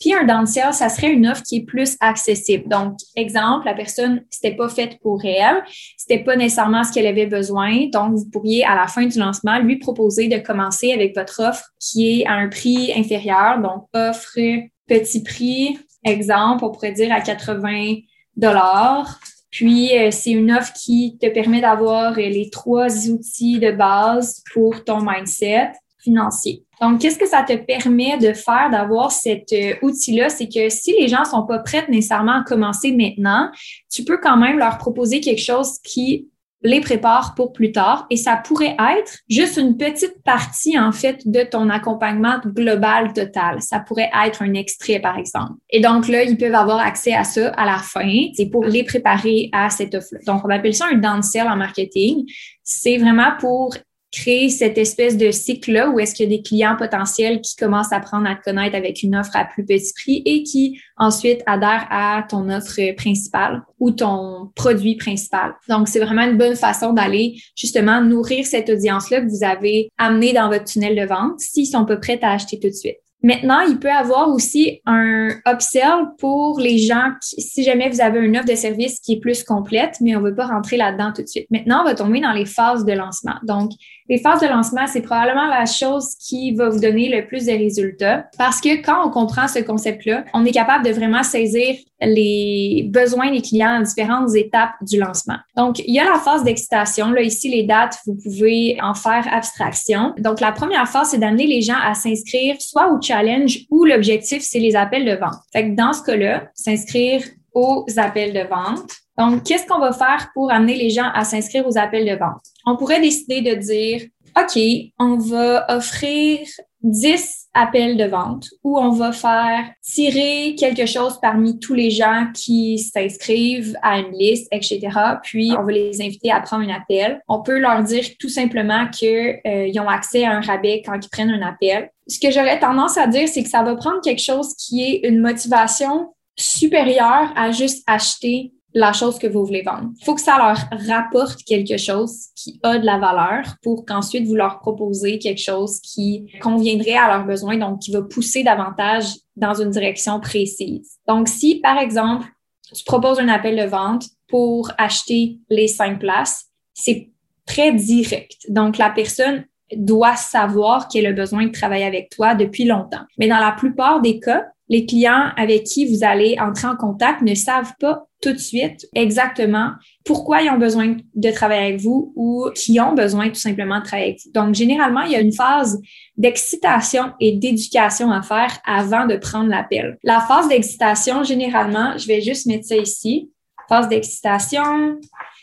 Puis 0.00 0.12
un 0.12 0.24
downsell, 0.24 0.72
ça 0.72 0.88
serait 0.88 1.12
une 1.12 1.28
offre 1.28 1.44
qui 1.44 1.58
est 1.58 1.64
plus 1.64 1.96
accessible. 2.00 2.68
Donc, 2.68 2.96
exemple, 3.14 3.66
la 3.66 3.74
personne, 3.74 4.24
c'était 4.30 4.56
pas 4.56 4.68
faite 4.68 4.98
pour 5.00 5.24
elle, 5.24 5.62
c'était 5.96 6.24
pas 6.24 6.34
nécessairement 6.34 6.82
ce 6.82 6.90
qu'elle 6.90 7.06
avait 7.06 7.26
besoin. 7.26 7.86
Donc, 7.92 8.14
vous 8.14 8.28
pourriez, 8.28 8.64
à 8.64 8.74
la 8.74 8.88
fin 8.88 9.06
du 9.06 9.16
lancement, 9.16 9.60
lui 9.60 9.76
proposer 9.76 10.26
de 10.26 10.38
commencer 10.38 10.92
avec 10.92 11.16
votre 11.16 11.40
offre 11.40 11.62
qui 11.78 12.20
est 12.20 12.26
à 12.26 12.32
un 12.32 12.48
prix 12.48 12.92
inférieur. 12.96 13.60
Donc, 13.60 13.84
offre 13.94 14.40
petit 14.88 15.22
prix, 15.22 15.78
exemple, 16.04 16.64
on 16.64 16.72
pourrait 16.72 16.90
dire 16.90 17.12
à 17.12 17.20
80 17.20 17.98
dollars. 18.36 19.20
Puis, 19.54 19.96
euh, 19.96 20.10
c'est 20.10 20.32
une 20.32 20.50
offre 20.50 20.72
qui 20.72 21.16
te 21.20 21.28
permet 21.28 21.60
d'avoir 21.60 22.14
les 22.16 22.50
trois 22.50 23.08
outils 23.08 23.60
de 23.60 23.70
base 23.70 24.42
pour 24.52 24.82
ton 24.82 24.98
mindset 25.00 25.70
financier. 26.02 26.64
Donc, 26.80 27.00
qu'est-ce 27.00 27.16
que 27.16 27.28
ça 27.28 27.44
te 27.44 27.54
permet 27.54 28.18
de 28.18 28.32
faire, 28.32 28.68
d'avoir 28.72 29.12
cet 29.12 29.52
euh, 29.52 29.74
outil-là? 29.80 30.28
C'est 30.28 30.48
que 30.48 30.68
si 30.68 30.92
les 30.98 31.06
gens 31.06 31.24
sont 31.24 31.46
pas 31.46 31.60
prêts 31.60 31.86
nécessairement 31.88 32.40
à 32.40 32.44
commencer 32.44 32.90
maintenant, 32.90 33.48
tu 33.88 34.02
peux 34.02 34.18
quand 34.18 34.36
même 34.36 34.58
leur 34.58 34.76
proposer 34.76 35.20
quelque 35.20 35.40
chose 35.40 35.78
qui 35.84 36.26
les 36.64 36.80
prépare 36.80 37.34
pour 37.34 37.52
plus 37.52 37.72
tard 37.72 38.06
et 38.08 38.16
ça 38.16 38.36
pourrait 38.36 38.74
être 38.96 39.18
juste 39.28 39.58
une 39.58 39.76
petite 39.76 40.22
partie 40.24 40.78
en 40.78 40.92
fait 40.92 41.20
de 41.26 41.42
ton 41.42 41.68
accompagnement 41.68 42.38
global 42.44 43.12
total. 43.12 43.60
Ça 43.60 43.80
pourrait 43.80 44.10
être 44.24 44.42
un 44.42 44.54
extrait 44.54 44.98
par 44.98 45.18
exemple. 45.18 45.52
Et 45.68 45.80
donc 45.80 46.08
là, 46.08 46.24
ils 46.24 46.38
peuvent 46.38 46.54
avoir 46.54 46.78
accès 46.78 47.12
à 47.12 47.24
ça 47.24 47.50
à 47.50 47.66
la 47.66 47.78
fin. 47.78 48.28
C'est 48.34 48.46
pour 48.46 48.64
les 48.64 48.82
préparer 48.82 49.50
à 49.52 49.68
cette 49.68 49.94
offre. 49.94 50.14
Donc 50.26 50.42
on 50.44 50.50
appelle 50.50 50.74
ça 50.74 50.86
un 50.90 50.96
downsell 50.96 51.46
en 51.46 51.56
marketing. 51.56 52.24
C'est 52.62 52.96
vraiment 52.96 53.32
pour 53.38 53.74
créer 54.14 54.48
cette 54.48 54.78
espèce 54.78 55.16
de 55.16 55.30
cycle-là 55.30 55.90
où 55.90 55.98
est-ce 55.98 56.14
qu'il 56.14 56.30
y 56.30 56.34
a 56.34 56.36
des 56.36 56.42
clients 56.42 56.76
potentiels 56.76 57.40
qui 57.40 57.56
commencent 57.56 57.92
à 57.92 57.96
apprendre 57.96 58.28
à 58.28 58.36
te 58.36 58.42
connaître 58.42 58.76
avec 58.76 59.02
une 59.02 59.16
offre 59.16 59.34
à 59.34 59.44
plus 59.44 59.64
petit 59.64 59.92
prix 59.92 60.22
et 60.24 60.42
qui 60.44 60.80
ensuite 60.96 61.42
adhèrent 61.46 61.86
à 61.90 62.24
ton 62.28 62.48
offre 62.48 62.94
principale 62.96 63.62
ou 63.80 63.90
ton 63.90 64.50
produit 64.54 64.96
principal. 64.96 65.54
Donc, 65.68 65.88
c'est 65.88 65.98
vraiment 65.98 66.22
une 66.22 66.38
bonne 66.38 66.56
façon 66.56 66.92
d'aller 66.92 67.40
justement 67.56 68.00
nourrir 68.00 68.46
cette 68.46 68.70
audience-là 68.70 69.22
que 69.22 69.28
vous 69.28 69.44
avez 69.44 69.90
amenée 69.98 70.32
dans 70.32 70.48
votre 70.48 70.64
tunnel 70.64 70.96
de 70.96 71.06
vente 71.06 71.40
s'ils 71.40 71.66
sont 71.66 71.84
pas 71.84 71.96
prêts 71.96 72.20
à 72.22 72.32
acheter 72.32 72.60
tout 72.60 72.68
de 72.68 72.74
suite. 72.74 72.98
Maintenant, 73.24 73.60
il 73.60 73.78
peut 73.78 73.90
avoir 73.90 74.28
aussi 74.28 74.82
un 74.84 75.28
upsell 75.46 76.10
pour 76.18 76.60
les 76.60 76.76
gens 76.76 77.12
qui, 77.22 77.40
si 77.40 77.64
jamais 77.64 77.88
vous 77.88 78.02
avez 78.02 78.20
une 78.20 78.36
offre 78.36 78.50
de 78.50 78.54
service 78.54 79.00
qui 79.00 79.14
est 79.14 79.18
plus 79.18 79.44
complète, 79.44 79.96
mais 80.02 80.14
on 80.14 80.20
ne 80.20 80.28
veut 80.28 80.34
pas 80.34 80.46
rentrer 80.46 80.76
là-dedans 80.76 81.10
tout 81.16 81.22
de 81.22 81.26
suite. 81.26 81.46
Maintenant, 81.50 81.80
on 81.80 81.84
va 81.84 81.94
tomber 81.94 82.20
dans 82.20 82.32
les 82.32 82.44
phases 82.44 82.84
de 82.84 82.92
lancement. 82.92 83.36
Donc, 83.42 83.70
Les 84.08 84.18
phases 84.18 84.42
de 84.42 84.46
lancement, 84.46 84.86
c'est 84.86 85.00
probablement 85.00 85.46
la 85.46 85.64
chose 85.64 86.14
qui 86.16 86.54
va 86.54 86.68
vous 86.68 86.78
donner 86.78 87.08
le 87.08 87.26
plus 87.26 87.46
de 87.46 87.52
résultats 87.52 88.26
parce 88.36 88.60
que 88.60 88.82
quand 88.82 89.06
on 89.06 89.10
comprend 89.10 89.48
ce 89.48 89.60
concept-là, 89.60 90.24
on 90.34 90.44
est 90.44 90.50
capable 90.50 90.84
de 90.84 90.90
vraiment 90.90 91.22
saisir 91.22 91.74
les 92.02 92.86
besoins 92.90 93.30
des 93.30 93.40
clients 93.40 93.80
à 93.80 93.82
différentes 93.82 94.34
étapes 94.34 94.74
du 94.82 94.98
lancement. 94.98 95.36
Donc, 95.56 95.78
il 95.78 95.94
y 95.94 95.98
a 95.98 96.04
la 96.04 96.18
phase 96.18 96.44
d'excitation. 96.44 97.10
Là, 97.12 97.22
ici, 97.22 97.48
les 97.48 97.62
dates, 97.62 97.96
vous 98.04 98.14
pouvez 98.22 98.76
en 98.82 98.92
faire 98.92 99.26
abstraction. 99.32 100.12
Donc, 100.18 100.40
la 100.40 100.52
première 100.52 100.86
phase, 100.86 101.10
c'est 101.10 101.18
d'amener 101.18 101.46
les 101.46 101.62
gens 101.62 101.78
à 101.82 101.94
s'inscrire 101.94 102.56
soit 102.60 102.92
au 102.92 103.00
challenge 103.00 103.60
ou 103.70 103.86
l'objectif, 103.86 104.42
c'est 104.42 104.58
les 104.58 104.76
appels 104.76 105.06
de 105.06 105.14
vente. 105.14 105.40
Fait 105.52 105.70
que 105.70 105.74
dans 105.74 105.94
ce 105.94 106.02
cas-là, 106.02 106.48
s'inscrire 106.54 107.22
aux 107.54 107.86
appels 107.96 108.34
de 108.34 108.46
vente. 108.48 108.90
Donc, 109.18 109.44
qu'est-ce 109.44 109.66
qu'on 109.66 109.78
va 109.78 109.92
faire 109.92 110.30
pour 110.34 110.50
amener 110.50 110.74
les 110.74 110.90
gens 110.90 111.10
à 111.14 111.24
s'inscrire 111.24 111.66
aux 111.66 111.78
appels 111.78 112.06
de 112.06 112.16
vente? 112.16 112.42
On 112.66 112.76
pourrait 112.76 113.00
décider 113.00 113.42
de 113.42 113.54
dire, 113.54 114.02
OK, 114.36 114.60
on 114.98 115.16
va 115.16 115.64
offrir 115.68 116.40
10 116.82 117.48
appels 117.54 117.96
de 117.96 118.04
vente 118.04 118.48
ou 118.64 118.78
on 118.78 118.90
va 118.90 119.12
faire 119.12 119.64
tirer 119.82 120.56
quelque 120.58 120.86
chose 120.86 121.18
parmi 121.22 121.58
tous 121.60 121.74
les 121.74 121.90
gens 121.90 122.26
qui 122.34 122.78
s'inscrivent 122.78 123.76
à 123.82 124.00
une 124.00 124.12
liste, 124.12 124.48
etc. 124.50 124.80
Puis, 125.22 125.52
on 125.58 125.62
va 125.62 125.72
les 125.72 126.02
inviter 126.02 126.32
à 126.32 126.40
prendre 126.40 126.68
un 126.68 126.74
appel. 126.74 127.20
On 127.28 127.42
peut 127.42 127.58
leur 127.58 127.82
dire 127.84 128.04
tout 128.18 128.28
simplement 128.28 128.88
qu'ils 128.88 129.40
euh, 129.46 129.80
ont 129.80 129.88
accès 129.88 130.24
à 130.24 130.32
un 130.32 130.40
rabais 130.40 130.82
quand 130.84 130.98
ils 131.00 131.08
prennent 131.08 131.30
un 131.30 131.46
appel. 131.46 131.90
Ce 132.08 132.18
que 132.18 132.32
j'aurais 132.32 132.58
tendance 132.58 132.98
à 132.98 133.06
dire, 133.06 133.28
c'est 133.28 133.44
que 133.44 133.48
ça 133.48 133.62
va 133.62 133.76
prendre 133.76 134.00
quelque 134.02 134.22
chose 134.22 134.54
qui 134.56 134.82
est 134.82 135.08
une 135.08 135.20
motivation 135.20 136.12
supérieure 136.36 137.32
à 137.36 137.52
juste 137.52 137.84
acheter 137.86 138.52
la 138.74 138.92
chose 138.92 139.18
que 139.18 139.28
vous 139.28 139.44
voulez 139.46 139.62
vendre. 139.62 139.90
Il 140.00 140.04
faut 140.04 140.14
que 140.14 140.20
ça 140.20 140.36
leur 140.36 140.58
rapporte 140.88 141.42
quelque 141.44 141.76
chose 141.76 142.26
qui 142.34 142.58
a 142.64 142.78
de 142.78 142.84
la 142.84 142.98
valeur 142.98 143.54
pour 143.62 143.86
qu'ensuite 143.86 144.26
vous 144.26 144.34
leur 144.34 144.58
proposez 144.58 145.18
quelque 145.18 145.40
chose 145.40 145.80
qui 145.80 146.26
conviendrait 146.42 146.96
à 146.96 147.06
leurs 147.06 147.24
besoins, 147.24 147.56
donc 147.56 147.80
qui 147.80 147.92
va 147.92 148.02
pousser 148.02 148.42
davantage 148.42 149.06
dans 149.36 149.54
une 149.54 149.70
direction 149.70 150.18
précise. 150.20 150.98
Donc, 151.06 151.28
si, 151.28 151.60
par 151.60 151.78
exemple, 151.78 152.26
tu 152.74 152.84
proposes 152.84 153.20
un 153.20 153.28
appel 153.28 153.56
de 153.56 153.68
vente 153.68 154.06
pour 154.28 154.72
acheter 154.76 155.38
les 155.48 155.68
cinq 155.68 156.00
places, 156.00 156.46
c'est 156.72 157.10
très 157.46 157.72
direct. 157.72 158.38
Donc, 158.48 158.78
la 158.78 158.90
personne 158.90 159.44
doit 159.76 160.16
savoir 160.16 160.88
qu'elle 160.88 161.06
a 161.06 161.12
besoin 161.12 161.46
de 161.46 161.52
travailler 161.52 161.84
avec 161.84 162.10
toi 162.10 162.34
depuis 162.34 162.64
longtemps. 162.64 163.04
Mais 163.18 163.28
dans 163.28 163.38
la 163.38 163.52
plupart 163.52 164.00
des 164.00 164.18
cas, 164.18 164.46
les 164.68 164.86
clients 164.86 165.30
avec 165.36 165.64
qui 165.64 165.86
vous 165.86 166.04
allez 166.04 166.36
entrer 166.40 166.66
en 166.66 166.76
contact 166.76 167.22
ne 167.22 167.34
savent 167.34 167.72
pas 167.78 168.06
tout 168.22 168.32
de 168.32 168.38
suite 168.38 168.86
exactement 168.94 169.72
pourquoi 170.04 170.40
ils 170.40 170.50
ont 170.50 170.58
besoin 170.58 170.96
de 171.14 171.30
travailler 171.30 171.66
avec 171.66 171.80
vous 171.80 172.12
ou 172.16 172.48
qui 172.54 172.80
ont 172.80 172.94
besoin 172.94 173.28
tout 173.28 173.34
simplement 173.34 173.80
de 173.80 173.84
travailler 173.84 174.10
avec 174.10 174.20
vous. 174.24 174.32
Donc, 174.32 174.54
généralement, 174.54 175.02
il 175.02 175.12
y 175.12 175.16
a 175.16 175.20
une 175.20 175.32
phase 175.32 175.80
d'excitation 176.16 177.12
et 177.20 177.36
d'éducation 177.36 178.10
à 178.10 178.22
faire 178.22 178.58
avant 178.64 179.06
de 179.06 179.16
prendre 179.16 179.50
l'appel. 179.50 179.98
La 180.02 180.20
phase 180.20 180.48
d'excitation, 180.48 181.22
généralement, 181.22 181.98
je 181.98 182.06
vais 182.06 182.22
juste 182.22 182.46
mettre 182.46 182.64
ça 182.64 182.76
ici. 182.76 183.30
Phase 183.68 183.88
d'excitation, 183.88 184.98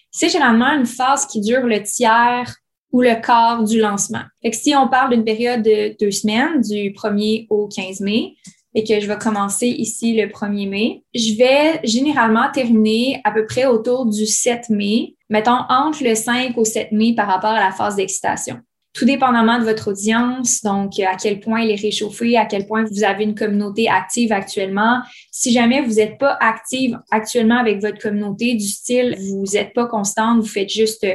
c'est 0.09 0.29
généralement 0.29 0.73
une 0.73 0.87
phase 0.87 1.27
qui 1.27 1.39
dure 1.41 1.61
le 1.61 1.83
tiers 1.83 2.55
ou 2.91 3.01
le 3.01 3.21
quart 3.21 3.63
du 3.63 3.79
lancement. 3.79 4.23
Fait 4.41 4.51
si 4.51 4.75
on 4.75 4.87
parle 4.87 5.11
d'une 5.11 5.23
période 5.23 5.61
de 5.61 5.95
deux 5.99 6.11
semaines, 6.11 6.61
du 6.61 6.91
1er 6.91 7.47
au 7.49 7.67
15 7.67 8.01
mai, 8.01 8.33
et 8.73 8.83
que 8.83 8.99
je 8.99 9.07
vais 9.07 9.17
commencer 9.17 9.67
ici 9.67 10.13
le 10.13 10.27
1er 10.27 10.69
mai. 10.69 11.03
Je 11.13 11.35
vais 11.37 11.79
généralement 11.83 12.49
terminer 12.53 13.21
à 13.23 13.31
peu 13.31 13.45
près 13.45 13.65
autour 13.65 14.05
du 14.05 14.25
7 14.25 14.69
mai, 14.69 15.15
mettons 15.29 15.59
entre 15.69 16.03
le 16.03 16.15
5 16.15 16.57
au 16.57 16.65
7 16.65 16.91
mai 16.91 17.13
par 17.15 17.27
rapport 17.27 17.51
à 17.51 17.59
la 17.59 17.71
phase 17.71 17.95
d'excitation. 17.95 18.59
Tout 18.93 19.05
dépendamment 19.05 19.57
de 19.57 19.63
votre 19.63 19.91
audience, 19.91 20.61
donc 20.63 20.99
à 20.99 21.15
quel 21.15 21.39
point 21.39 21.61
elle 21.61 21.71
est 21.71 21.81
réchauffée, 21.81 22.37
à 22.37 22.45
quel 22.45 22.67
point 22.67 22.83
vous 22.83 23.05
avez 23.05 23.23
une 23.23 23.35
communauté 23.35 23.87
active 23.87 24.33
actuellement. 24.33 24.99
Si 25.31 25.53
jamais 25.53 25.81
vous 25.81 25.93
n'êtes 25.93 26.17
pas 26.17 26.37
active 26.41 26.99
actuellement 27.09 27.57
avec 27.57 27.79
votre 27.79 27.99
communauté 27.99 28.53
du 28.55 28.67
style, 28.67 29.15
vous 29.17 29.45
n'êtes 29.53 29.73
pas 29.73 29.87
constante, 29.87 30.41
vous 30.41 30.47
faites 30.47 30.69
juste 30.69 31.07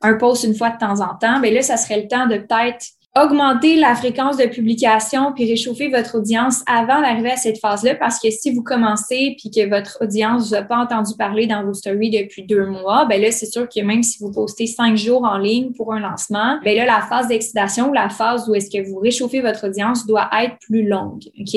un 0.00 0.14
post 0.14 0.42
une 0.44 0.56
fois 0.56 0.70
de 0.70 0.78
temps 0.78 1.00
en 1.00 1.14
temps, 1.16 1.40
bien 1.40 1.52
là, 1.52 1.62
ça 1.62 1.76
serait 1.76 2.02
le 2.02 2.08
temps 2.08 2.26
de 2.26 2.36
peut-être 2.38 2.86
augmenter 3.16 3.74
la 3.76 3.96
fréquence 3.96 4.36
de 4.36 4.44
publication 4.44 5.32
puis 5.32 5.48
réchauffer 5.48 5.88
votre 5.88 6.18
audience 6.18 6.62
avant 6.66 7.00
d'arriver 7.00 7.32
à 7.32 7.36
cette 7.36 7.58
phase-là 7.58 7.96
parce 7.96 8.20
que 8.20 8.30
si 8.30 8.52
vous 8.52 8.62
commencez 8.62 9.36
puis 9.38 9.50
que 9.50 9.68
votre 9.68 9.98
audience 10.00 10.48
vous 10.48 10.54
a 10.54 10.62
pas 10.62 10.78
entendu 10.78 11.14
parler 11.18 11.48
dans 11.48 11.64
vos 11.64 11.74
stories 11.74 12.10
depuis 12.10 12.44
deux 12.44 12.66
mois, 12.66 13.06
ben 13.06 13.20
là, 13.20 13.32
c'est 13.32 13.46
sûr 13.46 13.68
que 13.68 13.80
même 13.80 14.04
si 14.04 14.18
vous 14.20 14.30
postez 14.30 14.66
cinq 14.66 14.96
jours 14.96 15.24
en 15.24 15.38
ligne 15.38 15.72
pour 15.72 15.92
un 15.92 15.98
lancement, 15.98 16.58
ben 16.64 16.76
là, 16.76 16.86
la 16.86 17.00
phase 17.00 17.26
d'excitation 17.26 17.90
ou 17.90 17.92
la 17.92 18.10
phase 18.10 18.48
où 18.48 18.54
est-ce 18.54 18.70
que 18.70 18.88
vous 18.88 18.98
réchauffez 18.98 19.40
votre 19.40 19.66
audience 19.66 20.06
doit 20.06 20.30
être 20.42 20.56
plus 20.60 20.86
longue, 20.86 21.22
OK? 21.40 21.56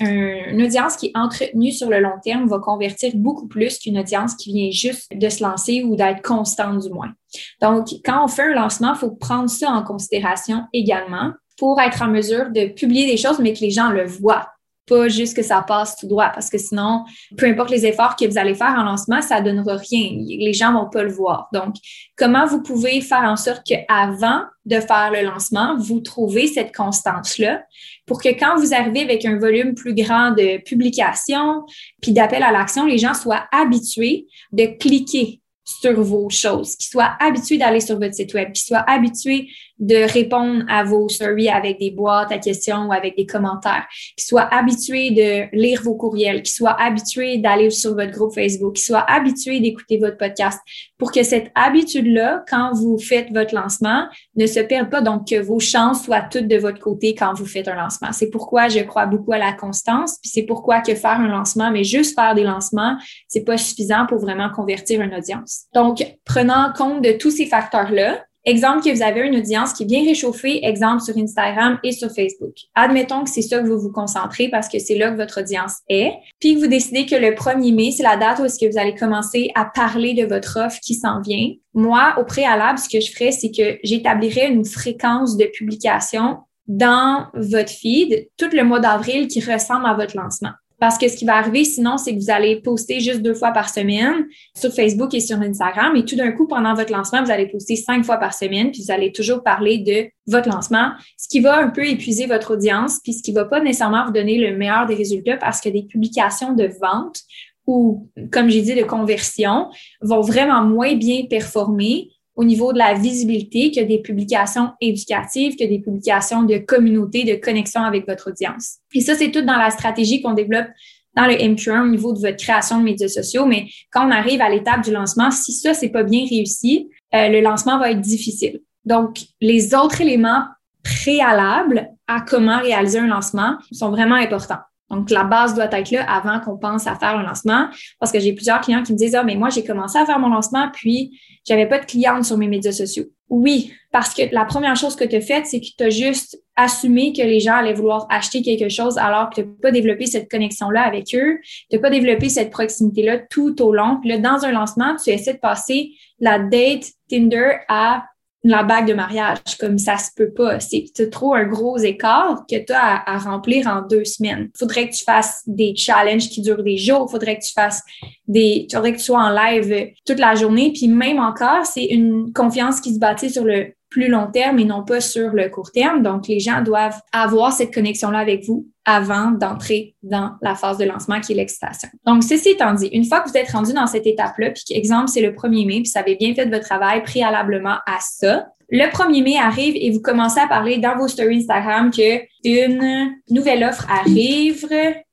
une 0.00 0.62
audience 0.62 0.96
qui 0.96 1.06
est 1.06 1.16
entretenue 1.16 1.72
sur 1.72 1.90
le 1.90 2.00
long 2.00 2.18
terme 2.22 2.48
va 2.48 2.58
convertir 2.58 3.12
beaucoup 3.14 3.46
plus 3.46 3.78
qu'une 3.78 3.98
audience 3.98 4.34
qui 4.34 4.52
vient 4.52 4.70
juste 4.70 5.10
de 5.14 5.28
se 5.28 5.42
lancer 5.42 5.82
ou 5.84 5.96
d'être 5.96 6.22
constante 6.22 6.80
du 6.80 6.90
moins. 6.90 7.12
Donc, 7.60 7.88
quand 8.04 8.24
on 8.24 8.28
fait 8.28 8.50
un 8.50 8.54
lancement, 8.54 8.94
il 8.94 8.98
faut 8.98 9.10
prendre 9.10 9.50
ça 9.50 9.70
en 9.70 9.82
considération 9.82 10.64
également 10.72 11.32
pour 11.58 11.80
être 11.80 12.02
en 12.02 12.08
mesure 12.08 12.50
de 12.50 12.66
publier 12.66 13.06
des 13.06 13.16
choses, 13.16 13.38
mais 13.38 13.52
que 13.52 13.60
les 13.60 13.70
gens 13.70 13.90
le 13.90 14.06
voient 14.06 14.48
pas 14.86 15.08
juste 15.08 15.34
que 15.34 15.42
ça 15.42 15.62
passe 15.66 15.96
tout 15.96 16.06
droit, 16.06 16.30
parce 16.32 16.48
que 16.48 16.58
sinon, 16.58 17.04
peu 17.36 17.46
importe 17.46 17.70
les 17.70 17.86
efforts 17.86 18.16
que 18.16 18.24
vous 18.24 18.38
allez 18.38 18.54
faire 18.54 18.74
en 18.78 18.84
lancement, 18.84 19.20
ça 19.20 19.40
donnera 19.40 19.76
rien. 19.76 20.10
Les 20.38 20.52
gens 20.52 20.72
vont 20.72 20.88
pas 20.88 21.02
le 21.02 21.12
voir. 21.12 21.48
Donc, 21.52 21.74
comment 22.16 22.46
vous 22.46 22.62
pouvez 22.62 23.00
faire 23.00 23.24
en 23.24 23.36
sorte 23.36 23.62
qu'avant 23.66 24.42
de 24.64 24.80
faire 24.80 25.10
le 25.12 25.22
lancement, 25.22 25.76
vous 25.76 26.00
trouvez 26.00 26.46
cette 26.46 26.74
constance-là 26.74 27.64
pour 28.06 28.22
que 28.22 28.28
quand 28.28 28.56
vous 28.58 28.74
arrivez 28.74 29.02
avec 29.02 29.24
un 29.24 29.38
volume 29.38 29.74
plus 29.74 29.94
grand 29.94 30.30
de 30.30 30.62
publications 30.62 31.64
puis 32.00 32.12
d'appels 32.12 32.42
à 32.42 32.52
l'action, 32.52 32.86
les 32.86 32.98
gens 32.98 33.14
soient 33.14 33.44
habitués 33.52 34.26
de 34.52 34.66
cliquer 34.78 35.40
sur 35.66 36.00
vos 36.00 36.30
choses, 36.30 36.76
qui 36.76 36.88
soient 36.88 37.16
habitués 37.20 37.58
d'aller 37.58 37.80
sur 37.80 37.98
votre 37.98 38.14
site 38.14 38.32
web, 38.34 38.52
qui 38.52 38.62
soient 38.62 38.84
habitués 38.88 39.48
de 39.78 40.10
répondre 40.10 40.64
à 40.68 40.84
vos 40.84 41.08
stories 41.08 41.48
avec 41.48 41.78
des 41.78 41.90
boîtes 41.90 42.32
à 42.32 42.38
questions 42.38 42.86
ou 42.86 42.92
avec 42.92 43.16
des 43.16 43.26
commentaires, 43.26 43.86
qui 44.16 44.24
soient 44.24 44.52
habitués 44.54 45.10
de 45.10 45.56
lire 45.56 45.82
vos 45.82 45.94
courriels, 45.94 46.42
qui 46.42 46.52
soient 46.52 46.80
habitués 46.80 47.38
d'aller 47.38 47.70
sur 47.70 47.94
votre 47.94 48.12
groupe 48.12 48.34
Facebook, 48.34 48.76
qui 48.76 48.82
soient 48.82 49.04
habitués 49.10 49.60
d'écouter 49.60 49.98
votre 49.98 50.16
podcast, 50.16 50.60
pour 50.98 51.12
que 51.12 51.22
cette 51.22 51.50
habitude-là, 51.54 52.44
quand 52.48 52.72
vous 52.74 52.98
faites 52.98 53.30
votre 53.32 53.54
lancement, 53.54 54.06
ne 54.34 54.46
se 54.46 54.60
perde 54.60 54.90
pas, 54.90 55.00
donc 55.00 55.28
que 55.28 55.40
vos 55.40 55.60
chances 55.60 56.04
soient 56.04 56.22
toutes 56.22 56.48
de 56.48 56.56
votre 56.56 56.78
côté 56.78 57.14
quand 57.14 57.34
vous 57.34 57.46
faites 57.46 57.68
un 57.68 57.74
lancement. 57.74 58.12
C'est 58.12 58.30
pourquoi 58.30 58.68
je 58.68 58.80
crois 58.80 59.06
beaucoup 59.06 59.32
à 59.32 59.38
la 59.38 59.52
constance, 59.52 60.18
puis 60.22 60.30
c'est 60.32 60.44
pourquoi 60.44 60.80
que 60.80 60.94
faire 60.94 61.20
un 61.20 61.28
lancement, 61.28 61.70
mais 61.70 61.84
juste 61.84 62.14
faire 62.14 62.34
des 62.34 62.44
lancements, 62.44 62.96
c'est 63.28 63.44
pas 63.44 63.58
suffisant 63.58 64.06
pour 64.06 64.18
vraiment 64.18 64.50
convertir 64.50 65.02
une 65.02 65.14
audience. 65.14 65.64
Donc, 65.74 66.04
prenant 66.24 66.72
compte 66.76 67.02
de 67.02 67.12
tous 67.12 67.30
ces 67.30 67.46
facteurs-là, 67.46 68.24
Exemple 68.48 68.84
que 68.84 68.94
vous 68.94 69.02
avez 69.02 69.22
une 69.22 69.34
audience 69.34 69.72
qui 69.72 69.82
est 69.82 69.86
bien 69.86 70.04
réchauffée, 70.04 70.64
exemple 70.64 71.02
sur 71.02 71.16
Instagram 71.18 71.80
et 71.82 71.90
sur 71.90 72.08
Facebook. 72.12 72.54
Admettons 72.76 73.24
que 73.24 73.30
c'est 73.30 73.42
ça 73.42 73.58
que 73.58 73.66
vous 73.66 73.80
vous 73.80 73.90
concentrez 73.90 74.48
parce 74.48 74.68
que 74.68 74.78
c'est 74.78 74.96
là 74.96 75.10
que 75.10 75.16
votre 75.16 75.40
audience 75.40 75.78
est. 75.88 76.12
Puis 76.38 76.54
que 76.54 76.60
vous 76.60 76.68
décidez 76.68 77.06
que 77.06 77.16
le 77.16 77.32
1er 77.32 77.74
mai, 77.74 77.90
c'est 77.90 78.04
la 78.04 78.16
date 78.16 78.38
où 78.38 78.44
est-ce 78.44 78.60
que 78.60 78.70
vous 78.70 78.78
allez 78.78 78.94
commencer 78.94 79.50
à 79.56 79.64
parler 79.64 80.14
de 80.14 80.24
votre 80.24 80.60
offre 80.64 80.78
qui 80.80 80.94
s'en 80.94 81.20
vient. 81.20 81.54
Moi, 81.74 82.14
au 82.20 82.24
préalable, 82.24 82.78
ce 82.78 82.88
que 82.88 83.00
je 83.00 83.10
ferais, 83.10 83.32
c'est 83.32 83.50
que 83.50 83.78
j'établirais 83.82 84.48
une 84.48 84.64
fréquence 84.64 85.36
de 85.36 85.46
publication 85.46 86.38
dans 86.68 87.26
votre 87.34 87.72
feed 87.72 88.28
tout 88.36 88.50
le 88.52 88.62
mois 88.62 88.78
d'avril 88.78 89.26
qui 89.26 89.40
ressemble 89.40 89.86
à 89.86 89.94
votre 89.94 90.16
lancement. 90.16 90.52
Parce 90.78 90.98
que 90.98 91.08
ce 91.08 91.16
qui 91.16 91.24
va 91.24 91.36
arriver 91.36 91.64
sinon, 91.64 91.96
c'est 91.96 92.14
que 92.14 92.20
vous 92.20 92.30
allez 92.30 92.60
poster 92.60 93.00
juste 93.00 93.22
deux 93.22 93.34
fois 93.34 93.52
par 93.52 93.70
semaine 93.70 94.26
sur 94.54 94.72
Facebook 94.72 95.14
et 95.14 95.20
sur 95.20 95.40
Instagram. 95.40 95.96
Et 95.96 96.04
tout 96.04 96.16
d'un 96.16 96.32
coup, 96.32 96.46
pendant 96.46 96.74
votre 96.74 96.92
lancement, 96.92 97.24
vous 97.24 97.30
allez 97.30 97.46
poster 97.46 97.76
cinq 97.76 98.04
fois 98.04 98.18
par 98.18 98.34
semaine, 98.34 98.70
puis 98.70 98.82
vous 98.82 98.92
allez 98.92 99.10
toujours 99.12 99.42
parler 99.42 99.78
de 99.78 100.08
votre 100.26 100.48
lancement, 100.48 100.90
ce 101.16 101.28
qui 101.28 101.40
va 101.40 101.58
un 101.58 101.68
peu 101.68 101.86
épuiser 101.86 102.26
votre 102.26 102.54
audience, 102.54 103.00
puis 103.02 103.14
ce 103.14 103.22
qui 103.22 103.32
va 103.32 103.44
pas 103.44 103.60
nécessairement 103.60 104.04
vous 104.04 104.12
donner 104.12 104.38
le 104.38 104.56
meilleur 104.56 104.86
des 104.86 104.94
résultats 104.94 105.36
parce 105.36 105.60
que 105.60 105.68
des 105.68 105.84
publications 105.84 106.52
de 106.52 106.68
vente 106.80 107.20
ou, 107.66 108.08
comme 108.30 108.48
j'ai 108.48 108.62
dit, 108.62 108.74
de 108.74 108.84
conversion 108.84 109.70
vont 110.00 110.20
vraiment 110.20 110.62
moins 110.62 110.94
bien 110.94 111.24
performer 111.28 112.10
au 112.36 112.44
niveau 112.44 112.72
de 112.72 112.78
la 112.78 112.94
visibilité 112.94 113.72
que 113.72 113.80
des 113.80 113.98
publications 113.98 114.72
éducatives, 114.80 115.56
que 115.56 115.64
des 115.64 115.78
publications 115.78 116.42
de 116.42 116.58
communauté, 116.58 117.24
de 117.24 117.34
connexion 117.34 117.80
avec 117.82 118.06
votre 118.06 118.30
audience. 118.30 118.76
Et 118.94 119.00
ça, 119.00 119.14
c'est 119.14 119.30
tout 119.30 119.42
dans 119.42 119.56
la 119.56 119.70
stratégie 119.70 120.20
qu'on 120.20 120.34
développe 120.34 120.68
dans 121.14 121.26
le 121.26 121.32
MQ1 121.32 121.84
au 121.84 121.88
niveau 121.88 122.12
de 122.12 122.20
votre 122.20 122.36
création 122.36 122.78
de 122.78 122.84
médias 122.84 123.08
sociaux. 123.08 123.46
Mais 123.46 123.66
quand 123.90 124.06
on 124.06 124.10
arrive 124.10 124.42
à 124.42 124.50
l'étape 124.50 124.84
du 124.84 124.92
lancement, 124.92 125.30
si 125.30 125.52
ça, 125.52 125.72
c'est 125.72 125.88
pas 125.88 126.02
bien 126.02 126.26
réussi, 126.28 126.90
euh, 127.14 127.28
le 127.28 127.40
lancement 127.40 127.78
va 127.78 127.90
être 127.90 128.02
difficile. 128.02 128.60
Donc, 128.84 129.20
les 129.40 129.74
autres 129.74 130.02
éléments 130.02 130.44
préalables 130.84 131.88
à 132.06 132.20
comment 132.20 132.60
réaliser 132.60 132.98
un 132.98 133.06
lancement 133.06 133.56
sont 133.72 133.90
vraiment 133.90 134.14
importants. 134.14 134.60
Donc, 134.90 135.10
la 135.10 135.24
base 135.24 135.54
doit 135.54 135.68
être 135.72 135.90
là 135.90 136.04
avant 136.08 136.40
qu'on 136.40 136.56
pense 136.56 136.86
à 136.86 136.94
faire 136.94 137.16
un 137.16 137.22
lancement 137.22 137.68
parce 137.98 138.12
que 138.12 138.20
j'ai 138.20 138.32
plusieurs 138.32 138.60
clients 138.60 138.82
qui 138.82 138.92
me 138.92 138.98
disent, 138.98 139.14
ah, 139.14 139.24
mais 139.24 139.34
moi, 139.34 139.50
j'ai 139.50 139.64
commencé 139.64 139.98
à 139.98 140.06
faire 140.06 140.18
mon 140.18 140.28
lancement, 140.28 140.68
puis 140.72 141.18
j'avais 141.46 141.66
pas 141.66 141.78
de 141.78 141.86
clientes 141.86 142.24
sur 142.24 142.36
mes 142.36 142.48
médias 142.48 142.72
sociaux. 142.72 143.04
Oui, 143.28 143.72
parce 143.90 144.14
que 144.14 144.22
la 144.32 144.44
première 144.44 144.76
chose 144.76 144.94
que 144.94 145.04
tu 145.04 145.16
as 145.16 145.20
faite, 145.20 145.46
c'est 145.46 145.60
que 145.60 145.66
tu 145.76 145.82
as 145.82 145.90
juste 145.90 146.40
assumé 146.54 147.12
que 147.12 147.22
les 147.22 147.40
gens 147.40 147.54
allaient 147.54 147.74
vouloir 147.74 148.06
acheter 148.08 148.42
quelque 148.42 148.68
chose 148.68 148.98
alors 148.98 149.30
que 149.30 149.40
tu 149.40 149.46
n'as 149.46 149.52
pas 149.60 149.72
développé 149.72 150.06
cette 150.06 150.30
connexion-là 150.30 150.82
avec 150.82 151.12
eux, 151.14 151.40
tu 151.68 151.76
n'as 151.76 151.82
pas 151.82 151.90
développé 151.90 152.28
cette 152.28 152.50
proximité-là 152.50 153.18
tout 153.18 153.60
au 153.62 153.74
long. 153.74 153.98
Puis 154.00 154.10
là, 154.10 154.18
dans 154.18 154.44
un 154.44 154.52
lancement, 154.52 154.94
tu 155.02 155.10
essaies 155.10 155.34
de 155.34 155.38
passer 155.38 155.90
la 156.20 156.38
date 156.38 156.84
Tinder 157.10 157.58
à 157.68 158.04
la 158.48 158.62
bague 158.62 158.86
de 158.86 158.94
mariage, 158.94 159.38
comme 159.58 159.78
ça 159.78 159.96
se 159.98 160.10
peut 160.14 160.30
pas. 160.30 160.60
C'est 160.60 161.10
trop 161.10 161.34
un 161.34 161.44
gros 161.44 161.78
écart 161.78 162.44
que 162.48 162.64
tu 162.64 162.72
as 162.72 163.02
à, 163.04 163.18
remplir 163.18 163.66
en 163.66 163.82
deux 163.82 164.04
semaines. 164.04 164.50
Faudrait 164.56 164.88
que 164.88 164.94
tu 164.94 165.04
fasses 165.04 165.42
des 165.46 165.74
challenges 165.74 166.28
qui 166.28 166.42
durent 166.42 166.62
des 166.62 166.76
jours. 166.76 167.10
Faudrait 167.10 167.38
que 167.38 167.44
tu 167.44 167.52
fasses 167.52 167.82
des, 168.28 168.68
faudrait 168.72 168.92
que 168.92 168.98
tu 168.98 169.04
sois 169.04 169.20
en 169.20 169.30
live 169.30 169.90
toute 170.06 170.20
la 170.20 170.34
journée. 170.34 170.72
Puis 170.72 170.88
même 170.88 171.18
encore, 171.18 171.66
c'est 171.66 171.84
une 171.84 172.32
confiance 172.32 172.80
qui 172.80 172.94
se 172.94 172.98
bâtit 172.98 173.30
sur 173.30 173.44
le 173.44 173.72
plus 173.96 174.08
long 174.08 174.30
terme 174.30 174.58
et 174.58 174.66
non 174.66 174.84
pas 174.84 175.00
sur 175.00 175.30
le 175.30 175.48
court 175.48 175.72
terme. 175.72 176.02
Donc, 176.02 176.28
les 176.28 176.38
gens 176.38 176.60
doivent 176.60 177.00
avoir 177.12 177.50
cette 177.54 177.72
connexion-là 177.72 178.18
avec 178.18 178.44
vous 178.44 178.68
avant 178.84 179.30
d'entrer 179.30 179.94
dans 180.02 180.32
la 180.42 180.54
phase 180.54 180.76
de 180.76 180.84
lancement 180.84 181.18
qui 181.18 181.32
est 181.32 181.34
l'excitation. 181.34 181.88
Donc, 182.04 182.22
ceci 182.22 182.50
étant 182.50 182.74
dit, 182.74 182.88
une 182.88 183.06
fois 183.06 183.20
que 183.20 183.30
vous 183.30 183.36
êtes 183.38 183.50
rendu 183.50 183.72
dans 183.72 183.86
cette 183.86 184.06
étape-là, 184.06 184.50
puis 184.50 184.76
exemple, 184.76 185.08
c'est 185.08 185.22
le 185.22 185.30
1er 185.30 185.66
mai, 185.66 185.80
puis 185.80 185.90
vous 185.94 185.98
avez 185.98 186.14
bien 186.14 186.34
fait 186.34 186.44
votre 186.44 186.66
travail 186.66 187.02
préalablement 187.04 187.78
à 187.86 187.96
ça, 188.00 188.48
le 188.68 188.84
1er 188.84 189.22
mai 189.22 189.38
arrive 189.38 189.76
et 189.76 189.90
vous 189.90 190.02
commencez 190.02 190.40
à 190.40 190.46
parler 190.46 190.76
dans 190.76 190.98
vos 190.98 191.08
stories 191.08 191.38
Instagram 191.38 191.90
que 191.90 192.20
une 192.44 193.14
nouvelle 193.30 193.64
offre 193.64 193.86
arrive. 193.90 194.68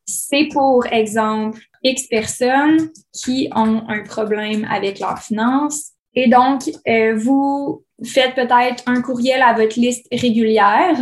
C'est 0.05 0.49
pour 0.51 0.85
exemple 0.87 1.61
X 1.83 2.07
personnes 2.07 2.89
qui 3.13 3.49
ont 3.55 3.83
un 3.87 4.03
problème 4.03 4.67
avec 4.69 4.99
leurs 4.99 5.19
finances. 5.19 5.92
Et 6.15 6.27
donc, 6.27 6.69
euh, 6.87 7.15
vous 7.15 7.83
faites 8.03 8.35
peut-être 8.35 8.83
un 8.85 9.01
courriel 9.01 9.41
à 9.41 9.53
votre 9.53 9.79
liste 9.79 10.05
régulière, 10.11 10.95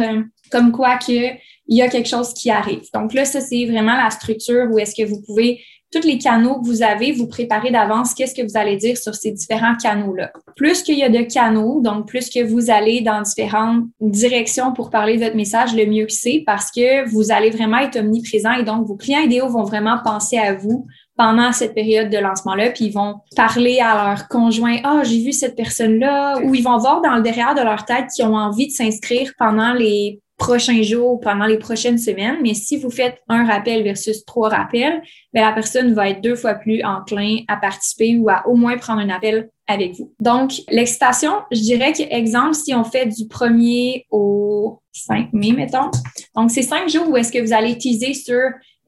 comme 0.51 0.71
quoi 0.71 0.97
que 0.97 1.35
il 1.67 1.77
y 1.77 1.81
a 1.81 1.87
quelque 1.87 2.09
chose 2.09 2.33
qui 2.33 2.51
arrive. 2.51 2.83
Donc 2.93 3.13
là, 3.13 3.23
ça, 3.23 3.39
c'est 3.39 3.65
vraiment 3.65 3.95
la 3.95 4.09
structure 4.09 4.67
où 4.69 4.77
est-ce 4.77 4.93
que 4.93 5.07
vous 5.07 5.21
pouvez, 5.21 5.61
tous 5.91 6.05
les 6.05 6.17
canaux 6.17 6.59
que 6.59 6.65
vous 6.65 6.83
avez, 6.83 7.11
vous 7.11 7.27
préparer 7.27 7.71
d'avance 7.71 8.13
qu'est-ce 8.13 8.35
que 8.35 8.41
vous 8.41 8.57
allez 8.57 8.77
dire 8.77 8.97
sur 8.97 9.15
ces 9.15 9.31
différents 9.31 9.75
canaux-là. 9.75 10.31
Plus 10.55 10.83
qu'il 10.83 10.97
y 10.97 11.03
a 11.03 11.09
de 11.09 11.21
canaux, 11.21 11.81
donc 11.81 12.07
plus 12.07 12.29
que 12.29 12.43
vous 12.43 12.71
allez 12.71 13.01
dans 13.01 13.21
différentes 13.21 13.85
directions 13.99 14.73
pour 14.73 14.89
parler 14.89 15.17
de 15.17 15.23
votre 15.23 15.35
message, 15.35 15.75
le 15.75 15.85
mieux 15.85 16.05
que 16.05 16.13
c'est 16.13 16.43
parce 16.45 16.71
que 16.71 17.09
vous 17.09 17.31
allez 17.31 17.49
vraiment 17.49 17.79
être 17.79 17.97
omniprésent 17.97 18.53
et 18.53 18.63
donc 18.63 18.87
vos 18.87 18.95
clients 18.95 19.21
idéaux 19.21 19.49
vont 19.49 19.63
vraiment 19.63 19.97
penser 20.03 20.37
à 20.37 20.53
vous 20.53 20.87
pendant 21.21 21.51
cette 21.51 21.75
période 21.75 22.09
de 22.09 22.17
lancement-là, 22.17 22.71
puis 22.71 22.85
ils 22.85 22.93
vont 22.93 23.17
parler 23.35 23.79
à 23.79 23.93
leur 23.93 24.27
conjoint, 24.27 24.77
ah, 24.83 24.95
oh, 24.95 25.03
j'ai 25.03 25.23
vu 25.23 25.33
cette 25.33 25.55
personne-là, 25.55 26.39
ou 26.43 26.55
ils 26.55 26.63
vont 26.63 26.79
voir 26.79 26.99
dans 26.99 27.15
le 27.15 27.21
derrière 27.21 27.53
de 27.53 27.61
leur 27.61 27.85
tête 27.85 28.07
qu'ils 28.15 28.25
ont 28.25 28.35
envie 28.35 28.65
de 28.65 28.71
s'inscrire 28.71 29.31
pendant 29.37 29.71
les 29.73 30.19
prochains 30.39 30.81
jours, 30.81 31.19
pendant 31.19 31.45
les 31.45 31.59
prochaines 31.59 31.99
semaines. 31.99 32.37
Mais 32.41 32.55
si 32.55 32.75
vous 32.75 32.89
faites 32.89 33.21
un 33.29 33.45
rappel 33.45 33.83
versus 33.83 34.25
trois 34.25 34.49
rappels, 34.49 35.03
bien, 35.31 35.45
la 35.47 35.51
personne 35.53 35.93
va 35.93 36.09
être 36.09 36.21
deux 36.21 36.35
fois 36.35 36.55
plus 36.55 36.83
enclin 36.83 37.37
à 37.47 37.57
participer 37.57 38.17
ou 38.17 38.27
à 38.27 38.47
au 38.47 38.55
moins 38.55 38.79
prendre 38.79 39.01
un 39.01 39.09
appel 39.09 39.47
avec 39.67 39.93
vous. 39.93 40.11
Donc, 40.19 40.53
l'excitation, 40.69 41.33
je 41.51 41.59
dirais 41.59 41.93
que, 41.93 42.01
exemple, 42.01 42.55
si 42.55 42.73
on 42.73 42.83
fait 42.83 43.05
du 43.05 43.25
1er 43.25 44.05
au 44.09 44.79
5 44.91 45.33
mai, 45.33 45.51
mettons, 45.51 45.91
donc 46.35 46.49
c'est 46.49 46.63
cinq 46.63 46.89
jours 46.89 47.07
où 47.09 47.15
est-ce 47.15 47.31
que 47.31 47.39
vous 47.39 47.53
allez 47.53 47.77
teaser 47.77 48.15
sur 48.15 48.41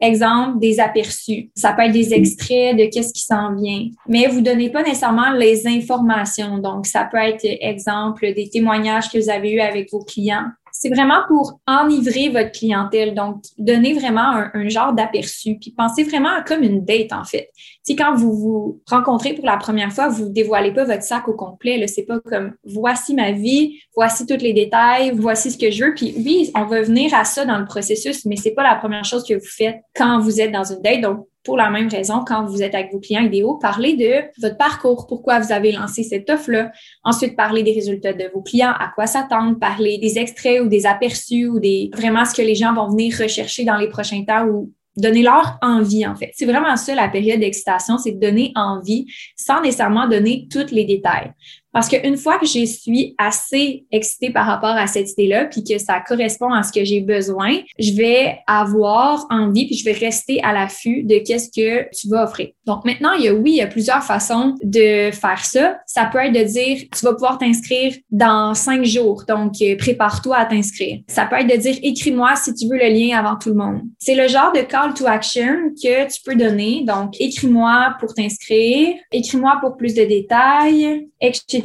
exemple, 0.03 0.59
des 0.59 0.79
aperçus. 0.79 1.49
Ça 1.55 1.73
peut 1.73 1.83
être 1.83 1.91
des 1.91 2.13
extraits 2.13 2.77
de 2.77 2.85
qu'est-ce 2.91 3.13
qui 3.13 3.21
s'en 3.21 3.55
vient. 3.55 3.87
Mais 4.07 4.27
vous 4.27 4.41
donnez 4.41 4.69
pas 4.69 4.83
nécessairement 4.83 5.31
les 5.31 5.65
informations. 5.67 6.57
Donc, 6.57 6.85
ça 6.85 7.07
peut 7.09 7.17
être, 7.17 7.45
exemple, 7.45 8.33
des 8.33 8.49
témoignages 8.49 9.09
que 9.09 9.17
vous 9.17 9.29
avez 9.29 9.53
eus 9.53 9.61
avec 9.61 9.91
vos 9.91 10.03
clients 10.03 10.47
c'est 10.75 10.89
vraiment 10.89 11.21
pour 11.27 11.59
enivrer 11.67 12.29
votre 12.29 12.51
clientèle. 12.51 13.13
Donc, 13.13 13.43
donner 13.59 13.93
vraiment 13.93 14.43
un, 14.53 14.67
genre 14.67 14.91
d'aperçu. 14.91 15.57
Puis 15.61 15.71
pensez 15.77 16.03
vraiment 16.03 16.43
comme 16.45 16.63
une 16.63 16.83
date, 16.83 17.13
en 17.13 17.23
fait. 17.23 17.49
Si 17.83 17.95
quand 17.95 18.15
vous 18.15 18.33
vous 18.33 18.81
rencontrez 18.87 19.33
pour 19.33 19.45
la 19.45 19.57
première 19.57 19.93
fois, 19.93 20.09
vous 20.09 20.29
dévoilez 20.29 20.73
pas 20.73 20.83
votre 20.83 21.03
sac 21.03 21.27
au 21.27 21.33
complet. 21.33 21.77
Là, 21.77 21.87
c'est 21.87 22.03
pas 22.03 22.19
comme 22.19 22.53
voici 22.65 23.13
ma 23.13 23.31
vie, 23.31 23.79
voici 23.95 24.25
tous 24.25 24.41
les 24.41 24.53
détails, 24.53 25.11
voici 25.15 25.51
ce 25.51 25.57
que 25.59 25.69
je 25.69 25.85
veux. 25.85 25.93
Puis 25.93 26.15
oui, 26.17 26.51
on 26.55 26.65
va 26.65 26.81
venir 26.81 27.13
à 27.13 27.23
ça 27.23 27.45
dans 27.45 27.59
le 27.59 27.65
processus, 27.65 28.25
mais 28.25 28.35
c'est 28.35 28.53
pas 28.53 28.63
la 28.63 28.75
première 28.75 29.05
chose 29.05 29.23
que 29.23 29.35
vous 29.35 29.45
faites 29.45 29.77
quand 29.95 30.19
vous 30.19 30.41
êtes 30.41 30.51
dans 30.51 30.63
une 30.63 30.81
date. 30.81 31.01
Pour 31.43 31.57
la 31.57 31.69
même 31.69 31.89
raison, 31.89 32.23
quand 32.25 32.45
vous 32.45 32.63
êtes 32.63 32.73
avec 32.73 32.91
vos 32.91 32.99
clients 32.99 33.23
idéaux, 33.23 33.55
parlez 33.55 33.95
de 33.95 34.23
votre 34.41 34.57
parcours, 34.57 35.07
pourquoi 35.07 35.39
vous 35.39 35.51
avez 35.51 35.71
lancé 35.71 36.03
cette 36.03 36.29
offre-là. 36.29 36.71
Ensuite, 37.03 37.35
parlez 37.35 37.63
des 37.63 37.73
résultats 37.73 38.13
de 38.13 38.25
vos 38.33 38.41
clients, 38.41 38.71
à 38.71 38.91
quoi 38.95 39.07
s'attendre, 39.07 39.59
parlez 39.59 39.97
des 39.97 40.17
extraits 40.17 40.61
ou 40.61 40.67
des 40.67 40.85
aperçus 40.85 41.47
ou 41.47 41.59
des 41.59 41.89
vraiment 41.93 42.25
ce 42.25 42.33
que 42.33 42.41
les 42.41 42.55
gens 42.55 42.73
vont 42.73 42.89
venir 42.89 43.17
rechercher 43.19 43.65
dans 43.65 43.77
les 43.77 43.89
prochains 43.89 44.23
temps 44.23 44.45
ou 44.45 44.71
donner-leur 44.95 45.57
envie, 45.61 46.05
en 46.05 46.15
fait. 46.15 46.31
C'est 46.33 46.45
vraiment 46.45 46.75
ça, 46.77 46.95
la 46.95 47.09
période 47.09 47.39
d'excitation, 47.39 47.97
c'est 47.97 48.11
de 48.11 48.19
donner 48.19 48.51
envie 48.55 49.07
sans 49.35 49.61
nécessairement 49.61 50.07
donner 50.07 50.47
tous 50.51 50.71
les 50.71 50.85
détails. 50.85 51.31
Parce 51.73 51.89
qu'une 51.89 52.17
fois 52.17 52.37
que 52.37 52.45
je 52.45 52.65
suis 52.65 53.15
assez 53.17 53.85
excitée 53.91 54.29
par 54.29 54.45
rapport 54.45 54.69
à 54.75 54.87
cette 54.87 55.11
idée-là, 55.11 55.45
puis 55.45 55.63
que 55.63 55.77
ça 55.79 55.99
correspond 56.07 56.53
à 56.53 56.63
ce 56.63 56.71
que 56.71 56.85
j'ai 56.85 57.01
besoin, 57.01 57.57
je 57.79 57.93
vais 57.93 58.37
avoir 58.47 59.25
envie, 59.29 59.65
puis 59.65 59.75
je 59.75 59.83
vais 59.83 59.93
rester 59.93 60.41
à 60.43 60.53
l'affût 60.53 61.03
de 61.03 61.17
qu'est-ce 61.17 61.49
que 61.49 61.89
tu 61.95 62.07
vas 62.09 62.23
offrir. 62.23 62.49
Donc 62.65 62.85
maintenant, 62.85 63.13
il 63.13 63.25
y 63.25 63.27
a 63.27 63.33
oui, 63.33 63.51
il 63.51 63.57
y 63.57 63.61
a 63.61 63.67
plusieurs 63.67 64.03
façons 64.03 64.55
de 64.63 65.11
faire 65.11 65.43
ça. 65.43 65.77
Ça 65.87 66.05
peut 66.05 66.19
être 66.19 66.33
de 66.33 66.43
dire, 66.43 66.87
tu 66.95 67.05
vas 67.05 67.13
pouvoir 67.13 67.37
t'inscrire 67.37 67.93
dans 68.11 68.53
cinq 68.53 68.85
jours, 68.85 69.23
donc 69.27 69.53
euh, 69.61 69.75
prépare-toi 69.75 70.37
à 70.37 70.45
t'inscrire. 70.45 70.99
Ça 71.07 71.25
peut 71.25 71.37
être 71.37 71.49
de 71.49 71.57
dire, 71.57 71.75
écris-moi 71.81 72.35
si 72.35 72.53
tu 72.53 72.67
veux 72.67 72.77
le 72.77 72.89
lien 72.89 73.17
avant 73.17 73.37
tout 73.37 73.49
le 73.49 73.55
monde. 73.55 73.81
C'est 73.97 74.15
le 74.15 74.27
genre 74.27 74.51
de 74.53 74.61
call 74.61 74.93
to 74.93 75.07
action 75.07 75.71
que 75.81 76.13
tu 76.13 76.21
peux 76.23 76.35
donner. 76.35 76.83
Donc, 76.85 77.19
écris-moi 77.19 77.95
pour 77.99 78.13
t'inscrire, 78.13 78.95
écris-moi 79.11 79.57
pour 79.61 79.75
plus 79.75 79.93
de 79.93 80.03
détails, 80.03 81.07
etc. 81.21 81.62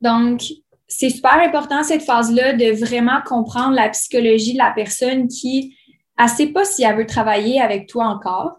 Donc, 0.00 0.42
c'est 0.88 1.10
super 1.10 1.34
important 1.34 1.82
cette 1.82 2.02
phase-là 2.02 2.52
de 2.52 2.72
vraiment 2.72 3.20
comprendre 3.24 3.74
la 3.74 3.88
psychologie 3.88 4.52
de 4.52 4.58
la 4.58 4.72
personne 4.74 5.28
qui 5.28 5.76
ne 6.18 6.28
sait 6.28 6.48
pas 6.48 6.64
si 6.64 6.84
elle 6.84 6.96
veut 6.96 7.06
travailler 7.06 7.60
avec 7.60 7.88
toi 7.88 8.06
encore. 8.06 8.58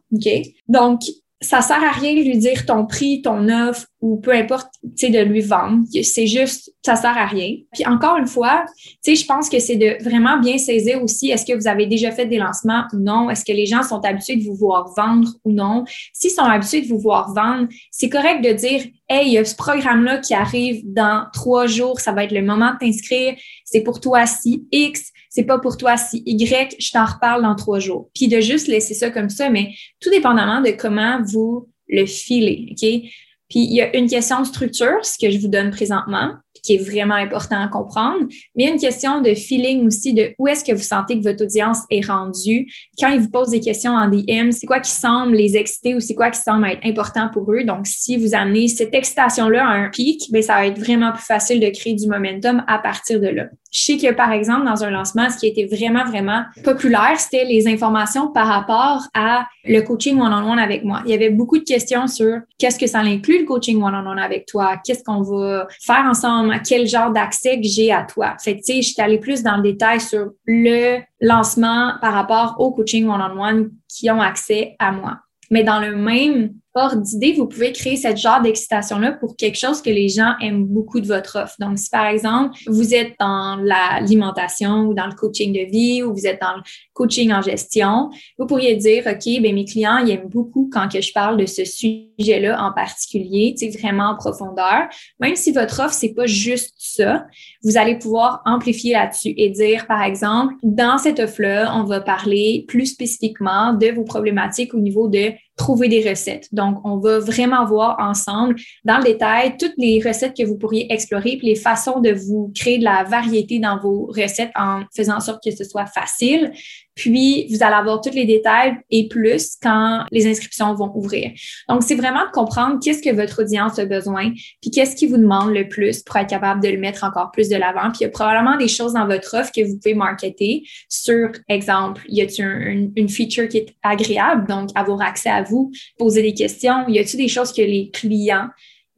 Donc, 0.68 1.02
ça 1.40 1.62
sert 1.62 1.84
à 1.84 1.92
rien 1.92 2.16
de 2.16 2.22
lui 2.22 2.38
dire 2.38 2.66
ton 2.66 2.88
prix, 2.88 3.22
ton 3.22 3.48
offre 3.50 3.86
ou 4.02 4.18
peu 4.18 4.32
importe, 4.32 4.70
tu 4.82 4.90
sais, 4.96 5.10
de 5.10 5.20
lui 5.20 5.42
vendre. 5.42 5.84
C'est 6.04 6.26
juste, 6.26 6.74
ça 6.84 6.96
sert 6.96 7.16
à 7.16 7.26
rien. 7.26 7.58
Puis 7.74 7.86
encore 7.86 8.18
une 8.18 8.26
fois, 8.28 8.66
tu 8.76 8.98
sais, 9.02 9.16
je 9.16 9.26
pense 9.26 9.48
que 9.48 9.60
c'est 9.60 9.76
de 9.76 10.04
vraiment 10.04 10.40
bien 10.40 10.58
saisir 10.58 11.02
aussi, 11.04 11.30
est-ce 11.30 11.46
que 11.46 11.56
vous 11.56 11.68
avez 11.68 11.86
déjà 11.86 12.12
fait 12.12 12.26
des 12.26 12.38
lancements 12.38 12.86
ou 12.94 12.98
non? 12.98 13.30
Est-ce 13.30 13.46
que 13.46 13.52
les 13.52 13.68
gens 13.68 13.84
sont 13.84 14.04
habitués 14.04 14.38
de 14.38 14.44
vous 14.44 14.56
voir 14.56 14.92
vendre 14.96 15.30
ou 15.44 15.52
non? 15.52 15.84
S'ils 16.12 16.32
sont 16.32 16.44
habitués 16.44 16.82
de 16.82 16.88
vous 16.88 17.00
voir 17.00 17.34
vendre, 17.34 17.68
c'est 17.92 18.10
correct 18.10 18.44
de 18.44 18.54
dire, 18.54 18.86
hey, 19.08 19.28
il 19.28 19.34
y 19.34 19.38
a 19.38 19.46
ce 19.46 19.56
programme-là 19.56 20.18
qui 20.18 20.34
arrive 20.34 20.82
dans 20.86 21.26
trois 21.34 21.68
jours, 21.68 22.00
ça 22.00 22.14
va 22.14 22.24
être 22.24 22.34
le 22.34 22.44
moment 22.44 22.74
de 22.74 22.80
t'inscrire. 22.80 23.36
C'est 23.64 23.82
pour 23.82 24.00
toi 24.00 24.26
si 24.26 24.68
X, 24.72 25.12
c'est 25.38 25.44
pas 25.44 25.60
pour 25.60 25.78
toi 25.78 25.98
si 25.98 26.24
Y, 26.26 26.78
je 26.80 26.92
t'en 26.92 27.06
reparle 27.06 27.44
dans 27.44 27.54
trois 27.54 27.78
jours. 27.78 28.10
Puis 28.16 28.28
de 28.28 28.40
juste 28.40 28.68
laisser 28.68 28.96
ça 28.96 29.12
comme 29.12 29.30
ça, 29.30 29.52
mais 29.52 29.76
tout 30.00 30.10
dépendamment 30.10 30.62
de 30.62 30.72
comment 30.72 31.22
vous 31.24 31.70
le 31.88 32.08
filez, 32.08 32.70
OK? 32.72 33.12
Puis 33.48 33.60
il 33.60 33.74
y 33.76 33.82
a 33.82 33.96
une 33.96 34.10
question 34.10 34.42
de 34.42 34.48
structure, 34.48 35.06
ce 35.06 35.16
que 35.24 35.32
je 35.32 35.38
vous 35.38 35.48
donne 35.48 35.70
présentement 35.70 36.32
qui 36.64 36.76
est 36.76 36.78
vraiment 36.84 37.16
important 37.16 37.62
à 37.62 37.68
comprendre. 37.68 38.26
Mais 38.56 38.66
une 38.66 38.80
question 38.80 39.22
de 39.22 39.34
feeling 39.34 39.86
aussi 39.88 40.14
de 40.14 40.34
où 40.38 40.48
est-ce 40.48 40.64
que 40.64 40.72
vous 40.72 40.84
sentez 40.84 41.20
que 41.20 41.24
votre 41.24 41.44
audience 41.44 41.80
est 41.90 42.06
rendue. 42.06 42.68
Quand 43.00 43.10
ils 43.10 43.20
vous 43.20 43.30
posent 43.30 43.50
des 43.50 43.60
questions 43.60 43.92
en 43.92 44.08
DM, 44.08 44.52
c'est 44.52 44.68
quoi 44.68 44.80
qui 44.80 44.92
semble 44.92 45.36
les 45.36 45.58
exciter 45.58 45.96
ou 45.96 46.00
c'est 46.00 46.16
quoi 46.16 46.30
qui 46.30 46.40
semble 46.40 46.68
être 46.68 46.86
important 46.86 47.30
pour 47.32 47.52
eux? 47.54 47.64
Donc, 47.64 47.88
si 47.88 48.18
vous 48.18 48.36
amenez 48.36 48.68
cette 48.68 48.94
excitation-là 48.94 49.66
à 49.66 49.72
un 49.72 49.90
pic, 49.90 50.32
bien, 50.32 50.42
ça 50.42 50.56
va 50.56 50.68
être 50.68 50.80
vraiment 50.80 51.12
plus 51.12 51.26
facile 51.26 51.60
de 51.60 51.70
créer 51.70 51.94
du 51.94 52.08
momentum 52.08 52.64
à 52.68 52.80
partir 52.80 53.20
de 53.20 53.28
là. 53.28 53.46
Je 53.72 53.82
sais 53.82 53.98
que, 53.98 54.14
par 54.14 54.32
exemple, 54.32 54.66
dans 54.66 54.84
un 54.84 54.90
lancement, 54.90 55.30
ce 55.30 55.38
qui 55.38 55.46
a 55.46 55.50
été 55.50 55.66
vraiment, 55.66 56.06
vraiment 56.06 56.44
populaire, 56.64 57.20
c'était 57.20 57.46
les 57.46 57.68
informations 57.68 58.32
par 58.32 58.48
rapport 58.48 59.04
à 59.14 59.46
le 59.66 59.82
coaching 59.82 60.20
one-on-one 60.20 60.60
avec 60.60 60.84
moi. 60.84 61.02
Il 61.06 61.12
y 61.12 61.14
avait 61.14 61.30
beaucoup 61.30 61.58
de 61.58 61.64
questions 61.64 62.08
sur 62.08 62.40
qu'est-ce 62.58 62.80
que 62.80 62.88
ça 62.88 63.00
inclut 63.00 63.40
le 63.40 63.46
coaching 63.46 63.82
one-on-one 63.82 64.20
avec 64.20 64.46
toi, 64.46 64.78
qu'est-ce 64.84 65.04
qu'on 65.04 65.22
va 65.22 65.68
faire 65.82 66.06
ensemble, 66.10 66.47
quel 66.66 66.88
genre 66.88 67.12
d'accès 67.12 67.58
que 67.58 67.68
j'ai 67.68 67.92
à 67.92 68.04
toi. 68.04 68.36
Fait 68.40 68.56
tu 68.56 68.64
sais, 68.64 68.82
je 68.82 68.94
suis 68.94 69.02
allée 69.02 69.20
plus 69.20 69.44
dans 69.44 69.58
le 69.58 69.64
détail 69.64 70.02
sur 70.02 70.32
le 70.46 71.00
lancement 71.22 71.94
par 72.02 72.14
rapport 72.14 72.56
au 72.60 72.72
coaching 72.72 73.08
one-on-one 73.08 73.72
qui 73.88 74.10
ont 74.10 74.22
accès 74.22 74.76
à 74.80 74.92
moi. 74.92 75.20
Mais 75.50 75.64
dans 75.64 75.80
le 75.80 75.96
même 75.96 76.54
hors 76.78 76.96
d'idée, 76.96 77.34
vous 77.34 77.48
pouvez 77.48 77.72
créer 77.72 77.98
cette 77.98 78.18
genre 78.18 78.42
d'excitation-là 78.42 79.14
pour 79.14 79.36
quelque 79.36 79.58
chose 79.58 79.82
que 79.82 79.90
les 79.90 80.10
gens 80.10 80.34
aiment 80.42 80.66
beaucoup 80.66 81.00
de 81.00 81.08
votre 81.08 81.38
offre. 81.38 81.56
Donc, 81.60 81.78
si 81.78 81.90
par 81.90 82.06
exemple, 82.06 82.58
vous 82.68 82.94
êtes 82.94 83.14
dans 83.20 83.58
l'alimentation 83.58 84.86
ou 84.86 84.94
dans 84.94 85.08
le 85.08 85.14
coaching 85.14 85.54
de 85.54 85.70
vie 85.70 86.04
ou 86.04 86.14
vous 86.14 86.28
êtes 86.28 86.40
dans 86.42 86.56
le 86.56 86.62
coaching 86.94 87.32
en 87.34 87.42
gestion, 87.42 88.10
vous 88.38 88.46
pourriez 88.46 88.76
dire, 88.76 89.04
OK, 89.08 89.42
ben 89.42 89.54
mes 89.54 89.66
clients, 89.66 89.98
ils 89.98 90.12
aiment 90.12 90.30
beaucoup 90.30 90.70
quand 90.72 90.88
que 90.92 91.02
je 91.02 91.12
parle 91.12 91.38
de 91.38 91.46
ce 91.46 91.66
sujet-là 91.66 92.62
en 92.64 92.72
particulier, 92.72 93.56
tu 93.58 93.72
sais, 93.72 93.78
vraiment 93.78 94.12
en 94.12 94.16
profondeur. 94.16 94.88
Même 95.20 95.36
si 95.36 95.52
votre 95.52 95.80
offre, 95.80 95.94
c'est 95.94 96.14
pas 96.14 96.28
juste 96.28 96.74
ça, 96.78 97.26
vous 97.64 97.78
allez 97.78 97.98
pouvoir 97.98 98.42
amplifier 98.46 98.94
là-dessus 98.94 99.34
et 99.38 99.50
dire, 99.50 99.88
par 99.88 100.02
exemple, 100.02 100.56
dans 100.64 100.98
cette 100.98 101.20
offre-là, 101.20 101.74
on 101.76 101.84
va 101.84 102.02
parler 102.02 102.66
plus 102.68 102.88
spécifiquement 102.88 103.74
de 103.74 103.88
vos 103.88 104.04
problématiques 104.04 104.74
au 104.74 104.80
niveau 104.80 105.08
de 105.08 105.32
trouver 105.58 105.90
des 105.90 106.08
recettes. 106.08 106.48
Donc, 106.54 106.80
on 106.86 106.98
va 106.98 107.20
vraiment 107.20 107.66
voir 107.66 107.98
ensemble, 108.00 108.56
dans 108.86 109.00
le 109.00 109.04
détail, 109.04 109.58
toutes 109.58 109.74
les 109.78 110.02
recettes 110.06 110.38
que 110.38 110.46
vous 110.46 110.58
pourriez 110.58 110.92
explorer, 110.94 111.36
puis 111.38 111.48
les 111.48 111.56
façons 111.56 112.00
de 112.00 112.12
vous 112.12 112.52
créer 112.56 112.78
de 112.78 112.84
la 112.84 113.04
variété 113.04 113.60
dans 113.60 113.80
vos 113.80 114.06
recettes 114.06 114.52
en 114.56 114.84
faisant 114.96 115.18
en 115.18 115.20
sorte 115.20 115.44
que 115.44 115.52
ce 115.52 115.64
soit 115.64 115.88
facile. 115.88 116.52
Puis, 116.98 117.48
vous 117.50 117.64
allez 117.64 117.76
avoir 117.76 118.02
tous 118.02 118.14
les 118.14 118.26
détails 118.26 118.76
et 118.90 119.08
plus 119.08 119.56
quand 119.62 120.04
les 120.12 120.28
inscriptions 120.28 120.74
vont 120.74 120.92
ouvrir. 120.96 121.32
Donc, 121.70 121.84
c'est 121.84 121.96
vraiment 121.96 122.26
de 122.26 122.32
comprendre 122.32 122.80
qu'est-ce 122.84 123.02
que 123.02 123.16
votre 123.16 123.44
audience 123.44 123.80
a 123.80 123.86
besoin, 123.86 124.32
puis 124.62 124.72
qu'est-ce 124.72 124.96
qui 124.96 125.08
vous 125.08 125.18
demande 125.18 125.54
le 125.54 125.70
plus 125.70 126.02
pour 126.04 126.18
être 126.18 126.30
capable 126.30 126.62
de 126.62 126.70
le 126.70 126.78
mettre 126.78 127.04
encore 127.04 127.32
plus 127.32 127.48
de 127.48 127.56
l'avant. 127.56 127.92
Puis, 127.92 128.00
il 128.02 128.04
y 128.04 128.08
a 128.08 128.10
probablement 128.10 128.58
des 128.58 128.68
choses 128.68 128.94
dans 128.94 129.08
votre 129.08 129.34
offre 129.38 129.52
que 129.56 129.62
vous 129.62 129.78
pouvez 129.78 129.94
marketer 129.94 130.64
sur, 130.90 131.30
exemple, 131.48 132.02
y 132.10 132.22
a-t-il 132.22 132.92
une 132.96 133.10
feature 133.10 133.48
qui 133.48 133.60
est 133.60 133.76
agréable, 133.84 134.48
donc 134.48 134.70
avoir 134.76 135.02
accès 135.02 135.30
à 135.30 135.44
vous, 135.44 135.72
poser 135.98 136.24
des 136.24 136.34
questions. 136.34 136.88
Y 136.88 137.00
a-t-il 137.00 137.18
des 137.18 137.28
choses 137.30 137.54
que 137.54 137.62
les 137.62 137.92
clients 137.94 138.48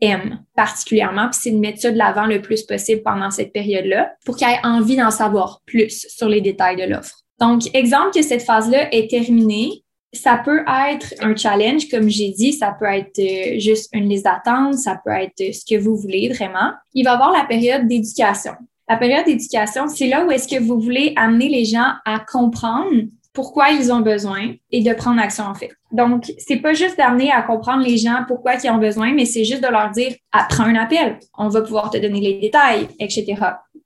aiment 0.01 0.39
particulièrement, 0.55 1.29
puis 1.29 1.39
c'est 1.41 1.51
de 1.51 1.59
mettre 1.59 1.81
ça 1.81 1.91
de 1.91 1.97
l'avant 1.97 2.25
le 2.25 2.41
plus 2.41 2.63
possible 2.63 3.01
pendant 3.03 3.31
cette 3.31 3.51
période-là 3.51 4.13
pour 4.25 4.37
qu'ils 4.37 4.47
aient 4.47 4.65
envie 4.65 4.95
d'en 4.95 5.11
savoir 5.11 5.61
plus 5.65 6.07
sur 6.07 6.29
les 6.29 6.39
détails 6.39 6.77
de 6.77 6.83
l'offre. 6.83 7.25
Donc, 7.39 7.73
exemple 7.73 8.11
que 8.13 8.21
cette 8.21 8.41
phase-là 8.41 8.93
est 8.93 9.09
terminée, 9.09 9.83
ça 10.13 10.41
peut 10.43 10.61
être 10.89 11.13
un 11.21 11.35
challenge, 11.35 11.87
comme 11.89 12.09
j'ai 12.09 12.29
dit, 12.29 12.53
ça 12.53 12.75
peut 12.77 12.85
être 12.85 13.19
euh, 13.19 13.59
juste 13.59 13.89
une 13.93 14.09
liste 14.09 14.25
d'attente, 14.25 14.75
ça 14.75 14.99
peut 15.03 15.11
être 15.11 15.53
ce 15.53 15.63
que 15.65 15.79
vous 15.79 15.95
voulez 15.95 16.29
vraiment. 16.29 16.71
Il 16.93 17.05
va 17.05 17.11
y 17.11 17.13
avoir 17.13 17.31
la 17.31 17.45
période 17.45 17.87
d'éducation. 17.87 18.53
La 18.87 18.97
période 18.97 19.25
d'éducation, 19.25 19.87
c'est 19.87 20.07
là 20.07 20.25
où 20.25 20.31
est-ce 20.31 20.47
que 20.47 20.59
vous 20.59 20.79
voulez 20.79 21.13
amener 21.15 21.47
les 21.47 21.65
gens 21.65 21.91
à 22.05 22.19
comprendre 22.19 22.89
pourquoi 23.33 23.69
ils 23.69 23.91
ont 23.93 24.01
besoin 24.01 24.53
et 24.71 24.81
de 24.81 24.93
prendre 24.93 25.21
action 25.21 25.45
en 25.45 25.53
fait. 25.53 25.69
Donc, 25.91 26.31
c'est 26.39 26.57
pas 26.57 26.73
juste 26.73 26.97
d'amener 26.97 27.31
à 27.31 27.41
comprendre 27.43 27.83
les 27.83 27.97
gens 27.97 28.23
pourquoi 28.27 28.55
ils 28.55 28.69
ont 28.69 28.79
besoin, 28.79 29.13
mais 29.13 29.25
c'est 29.25 29.45
juste 29.45 29.63
de 29.63 29.69
leur 29.69 29.91
dire 29.91 30.13
apprends 30.31 30.65
un 30.65 30.75
appel, 30.75 31.19
on 31.37 31.47
va 31.47 31.61
pouvoir 31.61 31.89
te 31.89 31.97
donner 31.97 32.19
les 32.19 32.39
détails, 32.39 32.87
etc. 32.99 33.35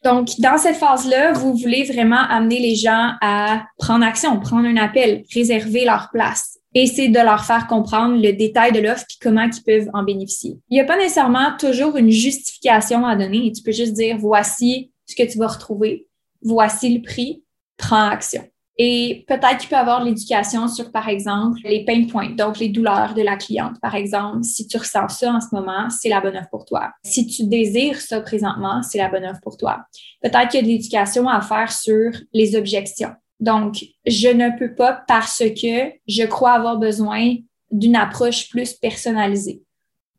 Donc, 0.04 0.30
dans 0.40 0.58
cette 0.58 0.76
phase-là, 0.76 1.32
vous 1.32 1.56
voulez 1.56 1.84
vraiment 1.86 2.20
amener 2.30 2.60
les 2.60 2.76
gens 2.76 3.14
à 3.22 3.66
prendre 3.78 4.06
action, 4.06 4.40
prendre 4.40 4.68
un 4.68 4.78
appel, 4.78 5.24
réserver 5.34 5.86
leur 5.86 6.10
place. 6.12 6.60
C'est 6.76 7.08
de 7.08 7.20
leur 7.20 7.46
faire 7.46 7.68
comprendre 7.68 8.16
le 8.22 8.34
détail 8.34 8.72
de 8.72 8.80
l'offre 8.80 9.04
et 9.04 9.18
comment 9.22 9.44
ils 9.44 9.64
peuvent 9.64 9.90
en 9.94 10.04
bénéficier. 10.04 10.58
Il 10.70 10.74
n'y 10.74 10.82
a 10.82 10.86
pas 10.86 10.98
nécessairement 10.98 11.56
toujours 11.58 11.98
une 11.98 12.10
justification 12.10 13.06
à 13.06 13.16
donner. 13.16 13.52
Tu 13.52 13.62
peux 13.62 13.72
juste 13.72 13.94
dire 13.94 14.18
voici 14.18 14.92
ce 15.06 15.16
que 15.16 15.32
tu 15.32 15.38
vas 15.38 15.48
retrouver, 15.48 16.08
voici 16.42 16.96
le 16.96 17.02
prix, 17.04 17.44
prends 17.78 18.10
action. 18.10 18.44
Et 18.78 19.24
peut-être 19.28 19.58
qu'il 19.60 19.70
peut 19.70 19.76
avoir 19.76 20.04
l'éducation 20.04 20.68
sur, 20.68 20.92
par 20.92 21.08
exemple, 21.08 21.60
les 21.64 21.86
pain 21.86 22.06
points, 22.08 22.32
donc 22.32 22.58
les 22.58 22.70
douleurs 22.70 23.14
de 23.14 23.22
la 23.22 23.36
cliente. 23.36 23.80
Par 23.82 23.94
exemple, 23.94 24.44
si 24.44 24.68
tu 24.68 24.78
ressens 24.78 25.10
ça 25.10 25.32
en 25.32 25.40
ce 25.40 25.54
moment, 25.54 25.90
c'est 25.90 26.10
la 26.10 26.22
bonne 26.22 26.36
offre 26.36 26.50
pour 26.50 26.66
toi. 26.66 26.92
Si 27.04 27.28
tu 27.28 27.46
désires 27.46 28.02
ça 28.02 28.20
présentement, 28.22 28.82
c'est 28.82 28.98
la 28.98 29.10
bonne 29.10 29.26
offre 29.26 29.42
pour 29.42 29.58
toi. 29.58 29.86
Peut-être 30.22 30.50
qu'il 30.50 30.62
y 30.62 30.64
a 30.64 30.66
de 30.66 30.72
l'éducation 30.72 31.30
à 31.30 31.42
faire 31.42 31.72
sur 31.72 32.12
les 32.34 32.56
objections. 32.56 33.12
Donc, 33.40 33.86
je 34.08 34.30
ne 34.30 34.58
peux 34.58 34.74
pas 34.74 35.04
parce 35.08 35.44
que 35.62 35.92
je 36.08 36.24
crois 36.24 36.54
avoir 36.54 36.78
besoin 36.78 37.36
d'une 37.72 37.96
approche 37.96 38.50
plus 38.50 38.74
personnalisée. 38.74 39.62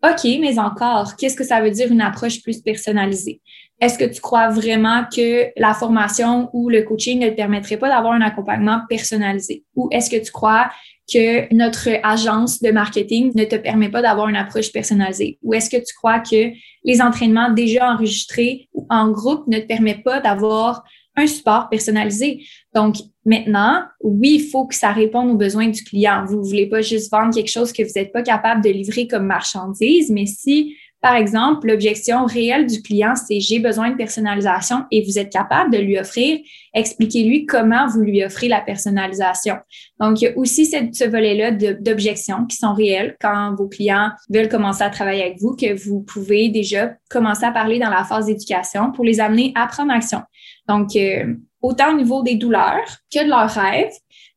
OK, 0.05 0.25
mais 0.39 0.59
encore, 0.59 1.17
qu'est-ce 1.17 1.37
que 1.37 1.45
ça 1.45 1.63
veut 1.63 1.71
dire 1.71 1.91
une 1.91 2.03
approche 2.03 2.43
plus 2.43 2.61
personnalisée? 2.61 3.41
Est-ce 3.85 3.99
que 3.99 4.05
tu 4.07 4.23
crois 4.23 4.49
vraiment 4.49 5.05
que 5.15 5.49
la 5.59 5.75
formation 5.75 6.49
ou 6.55 6.71
le 6.71 6.85
coaching 6.85 7.21
ne 7.21 7.29
te 7.29 7.35
permettrait 7.35 7.77
pas 7.77 7.91
d'avoir 7.91 8.15
un 8.15 8.23
accompagnement 8.23 8.81
personnalisé? 8.89 9.63
Ou 9.77 9.91
est-ce 9.93 10.09
que 10.09 10.25
tu 10.25 10.33
crois 10.33 10.71
que 11.13 11.55
notre 11.55 11.91
agence 12.03 12.63
de 12.63 12.71
marketing 12.71 13.33
ne 13.35 13.45
te 13.45 13.57
permet 13.57 13.91
pas 13.91 14.01
d'avoir 14.01 14.31
une 14.31 14.37
approche 14.37 14.73
personnalisée? 14.73 15.39
Ou 15.43 15.53
est-ce 15.53 15.69
que 15.69 15.77
tu 15.77 15.93
crois 15.95 16.21
que 16.21 16.53
les 16.83 17.03
entraînements 17.03 17.51
déjà 17.51 17.93
enregistrés 17.93 18.71
ou 18.73 18.87
en 18.89 19.11
groupe 19.11 19.47
ne 19.49 19.59
te 19.59 19.67
permettent 19.67 20.03
pas 20.03 20.19
d'avoir 20.21 20.83
un 21.15 21.27
support 21.27 21.69
personnalisé? 21.69 22.43
Donc, 22.75 22.97
maintenant, 23.27 23.83
oui, 24.01 24.37
il 24.41 24.49
faut 24.49 24.67
que 24.67 24.75
ça 24.75 24.93
réponde 24.93 25.29
aux 25.29 25.37
besoins 25.37 25.69
du 25.69 25.85
client. 25.85 26.25
Vous 26.27 26.39
ne 26.39 26.47
voulez 26.47 26.71
pas 26.71 26.81
juste 26.81 27.11
vendre 27.11 27.35
quelque 27.35 27.51
chose 27.51 27.71
que 27.71 27.83
vous 27.83 27.93
n'êtes 27.97 28.15
pas 28.15 28.23
capable 28.23 28.65
de 28.65 28.71
livrer 28.71 29.07
comme 29.07 29.27
marchandise, 29.27 30.11
mais 30.11 30.25
si 30.25 30.75
par 31.05 31.17
exemple, 31.17 31.69
l'objection 31.69 32.25
réelle 32.25 32.65
du 32.65 32.81
client, 32.81 33.13
c'est 33.15 33.39
j'ai 33.39 33.59
besoin 33.59 33.91
de 33.91 33.95
personnalisation 33.95 34.87
et 34.91 35.05
vous 35.05 35.19
êtes 35.19 35.31
capable 35.31 35.71
de 35.71 35.77
lui 35.77 35.99
offrir, 35.99 36.39
expliquez-lui 36.73 37.45
comment 37.45 37.87
vous 37.89 38.01
lui 38.01 38.25
offrez 38.25 38.49
la 38.49 38.63
personnalisation. 38.63 39.57
Donc, 40.01 40.23
il 40.23 40.25
y 40.25 40.29
a 40.29 40.39
aussi 40.39 40.65
ce 40.65 41.05
volet-là 41.05 41.51
d'objections 41.75 42.47
qui 42.47 42.57
sont 42.57 42.73
réelles 42.73 43.19
quand 43.21 43.55
vos 43.55 43.69
clients 43.69 44.13
veulent 44.31 44.49
commencer 44.49 44.83
à 44.83 44.89
travailler 44.89 45.25
avec 45.25 45.39
vous, 45.43 45.55
que 45.55 45.75
vous 45.75 46.01
pouvez 46.01 46.49
déjà 46.49 46.95
commencer 47.11 47.45
à 47.45 47.53
parler 47.53 47.79
dans 47.79 47.91
la 47.91 48.05
phase 48.05 48.25
d'éducation 48.25 48.91
pour 48.91 49.05
les 49.05 49.21
amener 49.21 49.53
à 49.57 49.67
prendre 49.67 49.93
action. 49.93 50.23
Donc, 50.69 50.97
euh, 50.97 51.35
autant 51.61 51.93
au 51.93 51.99
niveau 51.99 52.23
des 52.23 52.37
douleurs 52.37 52.97
que 53.13 53.23
de 53.23 53.29
leurs 53.29 53.51
rêves, 53.51 53.93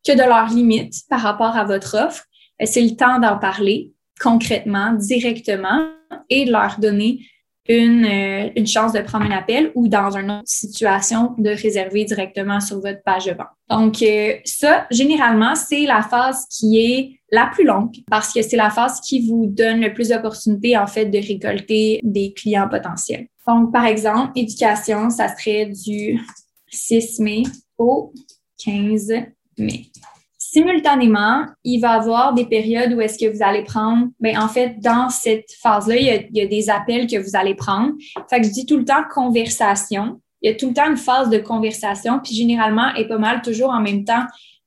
que 0.06 0.12
de 0.12 0.28
leurs 0.28 0.50
limites 0.50 0.96
par 1.10 1.22
rapport 1.22 1.56
à 1.56 1.64
votre 1.64 1.96
offre, 1.96 2.26
euh, 2.62 2.66
c'est 2.66 2.82
le 2.82 2.98
temps 2.98 3.20
d'en 3.20 3.38
parler 3.38 3.94
concrètement, 4.20 4.92
directement 4.94 5.88
et 6.30 6.46
de 6.46 6.52
leur 6.52 6.80
donner 6.80 7.20
une, 7.70 8.06
euh, 8.06 8.50
une 8.56 8.68
chance 8.68 8.94
de 8.94 9.02
prendre 9.02 9.26
un 9.26 9.32
appel 9.32 9.72
ou 9.76 9.88
dans 9.88 10.16
une 10.16 10.32
autre 10.32 10.48
situation 10.48 11.36
de 11.38 11.50
réserver 11.50 12.06
directement 12.06 12.60
sur 12.60 12.80
votre 12.80 13.04
page 13.04 13.26
de 13.26 13.32
vente. 13.32 13.48
Donc, 13.70 14.02
euh, 14.02 14.36
ça, 14.46 14.88
généralement, 14.90 15.56
c'est 15.56 15.86
la 15.86 16.02
phase 16.02 16.46
qui 16.50 16.80
est 16.80 17.20
la 17.32 17.48
plus 17.48 17.66
longue 17.66 17.94
parce 18.10 18.34
que 18.34 18.42
c'est 18.42 18.56
la 18.56 18.70
phase 18.70 19.02
qui 19.02 19.28
vous 19.28 19.48
donne 19.48 19.82
le 19.82 19.94
plus 19.94 20.10
d'opportunités, 20.10 20.78
en 20.78 20.88
fait, 20.88 21.06
de 21.06 21.18
récolter 21.18 22.00
des 22.04 22.34
clients 22.34 22.70
potentiels. 22.70 23.28
Donc, 23.46 23.72
par 23.72 23.86
exemple, 23.86 24.32
éducation, 24.36 25.10
ça 25.10 25.36
serait 25.36 25.68
du 25.68 26.20
6 26.70 27.20
mai 27.20 27.44
au 27.78 28.14
15 28.64 29.12
mai. 29.58 29.86
Simultanément, 30.50 31.46
il 31.66 31.82
va 31.82 31.96
y 31.96 32.00
avoir 32.00 32.34
des 32.34 32.46
périodes 32.46 32.94
où 32.94 33.02
est-ce 33.02 33.18
que 33.18 33.30
vous 33.30 33.44
allez 33.44 33.64
prendre, 33.64 34.08
ben 34.22 34.40
en 34.40 34.48
fait, 34.48 34.80
dans 34.80 35.10
cette 35.10 35.52
phase-là, 35.62 35.98
il, 35.98 36.30
y, 36.32 36.42
a, 36.42 36.46
des 36.46 36.70
appels 36.70 37.06
que 37.06 37.18
vous 37.18 37.36
allez 37.36 37.54
prendre. 37.54 37.92
Fait 38.30 38.40
que 38.40 38.48
je 38.48 38.52
dis 38.54 38.66
tout 38.66 38.78
le 38.78 38.86
temps 38.86 39.04
conversation. 39.14 40.22
Il 40.42 40.50
y 40.50 40.54
a 40.54 40.56
tout 40.56 40.70
le 40.70 40.74
temps 40.74 40.90
une 40.90 40.96
phase 40.96 41.30
de 41.30 41.38
conversation, 41.38 42.22
puis 42.24 42.34
généralement, 42.34 42.94
est 42.96 43.10
pas 43.10 43.18
mal 43.18 43.42
toujours 43.42 43.72
en 43.72 43.82
même 43.82 44.06
temps 44.06 44.24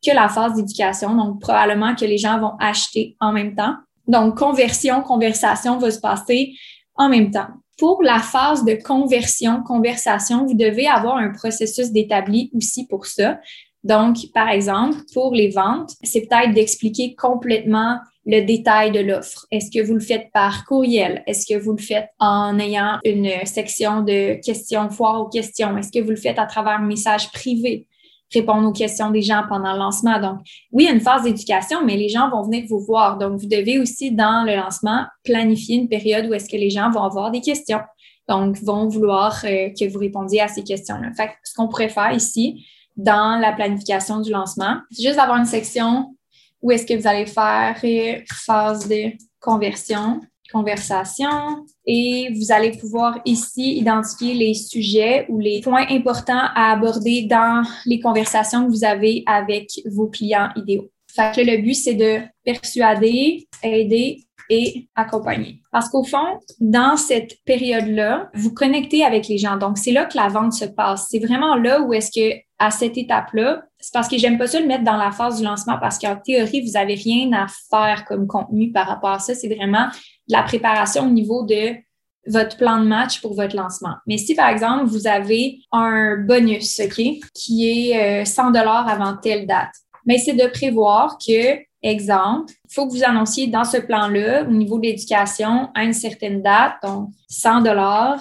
que 0.07 0.15
la 0.15 0.29
phase 0.29 0.53
d'éducation. 0.53 1.15
Donc, 1.15 1.41
probablement 1.41 1.95
que 1.95 2.05
les 2.05 2.19
gens 2.19 2.39
vont 2.39 2.57
acheter 2.61 3.17
en 3.19 3.33
même 3.33 3.55
temps. 3.55 3.75
Donc, 4.07 4.37
conversion, 4.37 5.01
conversation 5.01 5.79
va 5.79 5.91
se 5.91 6.01
passer 6.01 6.53
en 6.95 7.09
même 7.09 7.31
temps. 7.31 7.49
Pour 7.79 8.03
la 8.03 8.19
phase 8.19 8.67
de 8.67 8.75
conversion, 8.75 9.63
conversation, 9.63 10.45
vous 10.45 10.53
devez 10.53 10.87
avoir 10.87 11.17
un 11.17 11.31
processus 11.31 11.91
d'établi 11.91 12.51
aussi 12.55 12.87
pour 12.87 13.07
ça. 13.07 13.39
Donc, 13.83 14.17
par 14.35 14.49
exemple, 14.49 14.99
pour 15.15 15.35
les 15.35 15.49
ventes, 15.49 15.93
c'est 16.03 16.23
peut-être 16.23 16.53
d'expliquer 16.53 17.15
complètement 17.15 17.99
le 18.27 18.43
détail 18.43 18.93
de 18.93 19.01
l'offre. 19.01 19.47
Est-ce 19.51 19.71
que 19.71 19.85
vous 19.85 19.95
le 19.95 20.01
faites 20.01 20.31
par 20.33 20.67
courriel? 20.67 21.23
Est-ce 21.27 21.47
que 21.47 21.59
vous 21.59 21.73
le 21.73 21.83
faites 21.83 22.11
en 22.19 22.59
ayant 22.59 22.99
une 23.05 23.31
section 23.47 24.03
de 24.03 24.41
questions, 24.45 24.91
foire 24.91 25.21
aux 25.21 25.29
questions? 25.29 25.77
Est-ce 25.79 25.91
que 25.91 26.03
vous 26.05 26.11
le 26.11 26.17
faites 26.17 26.39
à 26.39 26.47
travers 26.47 26.75
un 26.75 26.87
message 26.87 27.33
privé? 27.33 27.87
Répondre 28.33 28.69
aux 28.69 28.73
questions 28.73 29.11
des 29.11 29.23
gens 29.23 29.43
pendant 29.49 29.73
le 29.73 29.79
lancement. 29.79 30.21
Donc, 30.21 30.41
oui, 30.71 30.85
il 30.85 30.87
y 30.87 30.89
a 30.89 30.93
une 30.93 31.01
phase 31.01 31.25
d'éducation, 31.25 31.85
mais 31.85 31.97
les 31.97 32.09
gens 32.09 32.31
vont 32.31 32.43
venir 32.43 32.65
vous 32.69 32.79
voir. 32.79 33.19
Donc, 33.19 33.41
vous 33.41 33.49
devez 33.49 33.81
aussi, 33.81 34.13
dans 34.13 34.45
le 34.47 34.55
lancement, 34.55 35.07
planifier 35.25 35.77
une 35.79 35.89
période 35.89 36.27
où 36.27 36.35
est-ce 36.35 36.49
que 36.49 36.57
les 36.57 36.71
gens 36.71 36.91
vont 36.91 37.03
avoir 37.03 37.33
des 37.33 37.41
questions. 37.41 37.81
Donc, 38.29 38.57
vont 38.63 38.87
vouloir 38.87 39.41
euh, 39.45 39.71
que 39.71 39.89
vous 39.91 39.99
répondiez 39.99 40.43
à 40.43 40.47
ces 40.47 40.63
questions-là. 40.63 41.13
Fait 41.17 41.31
ce 41.43 41.55
qu'on 41.55 41.67
pourrait 41.67 41.89
faire 41.89 42.13
ici, 42.13 42.65
dans 43.03 43.39
la 43.41 43.53
planification 43.53 44.21
du 44.21 44.31
lancement. 44.31 44.79
C'est 44.91 45.03
juste 45.03 45.17
d'avoir 45.17 45.39
une 45.39 45.47
section 45.47 46.15
où 46.63 46.71
est-ce 46.71 46.87
que 46.87 46.95
vous 46.95 47.07
allez 47.07 47.27
faire 47.27 47.77
phase 48.45 48.89
de 48.89 49.13
conversion, 49.41 50.21
conversation 50.53 51.65
et 51.87 52.29
vous 52.35 52.53
allez 52.53 52.73
pouvoir 52.73 53.19
ici 53.25 53.79
identifier 53.79 54.35
les 54.35 54.55
sujets 54.55 55.27
ou 55.29 55.39
les 55.39 55.61
points 55.61 55.87
importants 55.91 56.49
à 56.55 56.73
aborder 56.73 57.23
dans 57.23 57.63
les 57.87 58.01
conversations 58.01 58.67
que 58.67 58.71
vous 58.71 58.85
avez 58.85 59.23
avec 59.27 59.69
vos 59.91 60.09
clients 60.09 60.51
idéaux. 60.57 60.91
Fait 61.15 61.43
le 61.43 61.63
but, 61.63 61.75
c'est 61.75 61.95
de 61.95 62.21
persuader, 62.45 63.49
aider, 63.63 64.25
et 64.51 64.89
accompagné. 64.97 65.63
Parce 65.71 65.89
qu'au 65.89 66.05
fond, 66.05 66.39
dans 66.59 66.97
cette 66.97 67.37
période-là, 67.45 68.31
vous 68.35 68.53
connectez 68.53 69.05
avec 69.05 69.29
les 69.29 69.39
gens. 69.39 69.57
Donc, 69.57 69.79
c'est 69.79 69.93
là 69.93 70.05
que 70.05 70.17
la 70.17 70.29
vente 70.29 70.53
se 70.53 70.65
passe. 70.65 71.07
C'est 71.09 71.21
vraiment 71.21 71.55
là 71.55 71.81
où 71.81 71.95
est-ce 71.95 72.11
que, 72.11 72.37
à 72.61 72.71
cette 72.71 72.99
étape-là, 72.99 73.63
c'est 73.79 73.93
parce 73.93 74.07
que 74.07 74.19
j'aime 74.19 74.37
pas 74.37 74.47
ça 74.47 74.61
le 74.61 74.67
mettre 74.67 74.85
dans 74.85 74.99
la 74.99 75.11
phase 75.11 75.39
du 75.39 75.45
lancement 75.45 75.79
parce 75.81 75.99
qu'en 75.99 76.17
théorie, 76.17 76.61
vous 76.61 76.77
avez 76.77 76.95
rien 76.95 77.33
à 77.33 77.47
faire 77.71 78.05
comme 78.05 78.27
contenu 78.27 78.71
par 78.71 78.87
rapport 78.87 79.11
à 79.11 79.19
ça. 79.19 79.35
C'est 79.35 79.53
vraiment 79.53 79.89
la 80.29 80.43
préparation 80.43 81.07
au 81.07 81.11
niveau 81.11 81.45
de 81.47 81.75
votre 82.27 82.59
plan 82.59 82.79
de 82.79 82.87
match 82.87 83.23
pour 83.23 83.35
votre 83.35 83.57
lancement. 83.57 83.95
Mais 84.07 84.19
si, 84.19 84.35
par 84.35 84.51
exemple, 84.51 84.85
vous 84.85 85.07
avez 85.07 85.61
un 85.73 86.19
bonus, 86.19 86.81
OK, 86.81 87.03
qui 87.35 87.91
est 87.91 88.27
100 88.27 88.49
euh, 88.49 88.53
dollars 88.53 88.87
avant 88.87 89.17
telle 89.17 89.47
date, 89.47 89.73
mais 90.05 90.19
c'est 90.19 90.35
de 90.35 90.47
prévoir 90.47 91.17
que, 91.17 91.59
exemple, 91.83 92.53
il 92.69 92.75
faut 92.75 92.87
que 92.87 92.93
vous 92.93 93.05
annonciez 93.05 93.47
dans 93.47 93.65
ce 93.65 93.79
plan-là, 93.79 94.43
au 94.43 94.53
niveau 94.53 94.79
de 94.79 94.83
l'éducation, 94.83 95.71
à 95.75 95.85
une 95.85 95.95
certaine 95.95 96.43
date, 96.43 96.75
donc 96.83 97.09
100 97.29 97.63
dollars, 97.63 98.21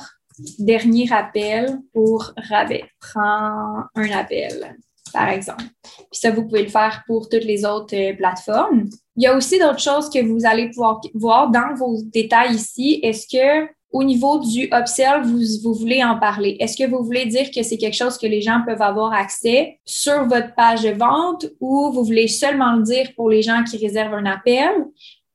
dernier 0.58 1.12
appel 1.12 1.80
pour 1.94 2.34
rabais. 2.50 2.86
Prends 3.00 3.84
un 3.96 4.12
appel, 4.12 4.78
par 5.14 5.30
exemple. 5.30 5.64
Puis 5.84 6.20
ça, 6.20 6.32
vous 6.32 6.46
pouvez 6.46 6.64
le 6.64 6.70
faire 6.70 7.04
pour 7.08 7.30
toutes 7.30 7.46
les 7.46 7.66
autres 7.66 7.96
euh, 7.96 8.16
plateformes. 8.16 8.90
Il 9.16 9.24
y 9.24 9.28
a 9.28 9.36
aussi 9.36 9.60
d'autres 9.60 9.80
choses 9.80 10.10
que 10.10 10.24
vous 10.24 10.46
allez 10.46 10.70
pouvoir 10.70 11.02
voir 11.14 11.50
dans 11.50 11.74
vos 11.76 12.02
détails 12.04 12.56
ici. 12.56 13.00
Est-ce 13.04 13.28
que 13.28 13.70
au 13.92 14.04
niveau 14.04 14.40
du 14.40 14.70
upsell, 14.72 15.24
vous, 15.24 15.42
vous 15.64 15.74
voulez 15.74 16.04
en 16.04 16.20
parler? 16.20 16.58
Est-ce 16.60 16.78
que 16.78 16.88
vous 16.88 17.04
voulez 17.04 17.26
dire 17.26 17.50
que 17.50 17.64
c'est 17.64 17.78
quelque 17.78 17.96
chose 17.96 18.18
que 18.18 18.28
les 18.28 18.42
gens 18.42 18.62
peuvent 18.66 18.82
avoir 18.82 19.14
accès 19.14 19.80
sur 19.84 20.26
votre 20.28 20.54
page 20.54 20.84
de 20.84 20.92
vente 20.92 21.48
ou 21.60 21.92
vous 21.92 22.04
voulez 22.04 22.28
seulement 22.28 22.74
le 22.74 22.84
dire 22.84 23.10
pour 23.16 23.30
les 23.30 23.42
gens 23.42 23.64
qui 23.64 23.78
réservent 23.78 24.14
un 24.14 24.26
appel? 24.26 24.72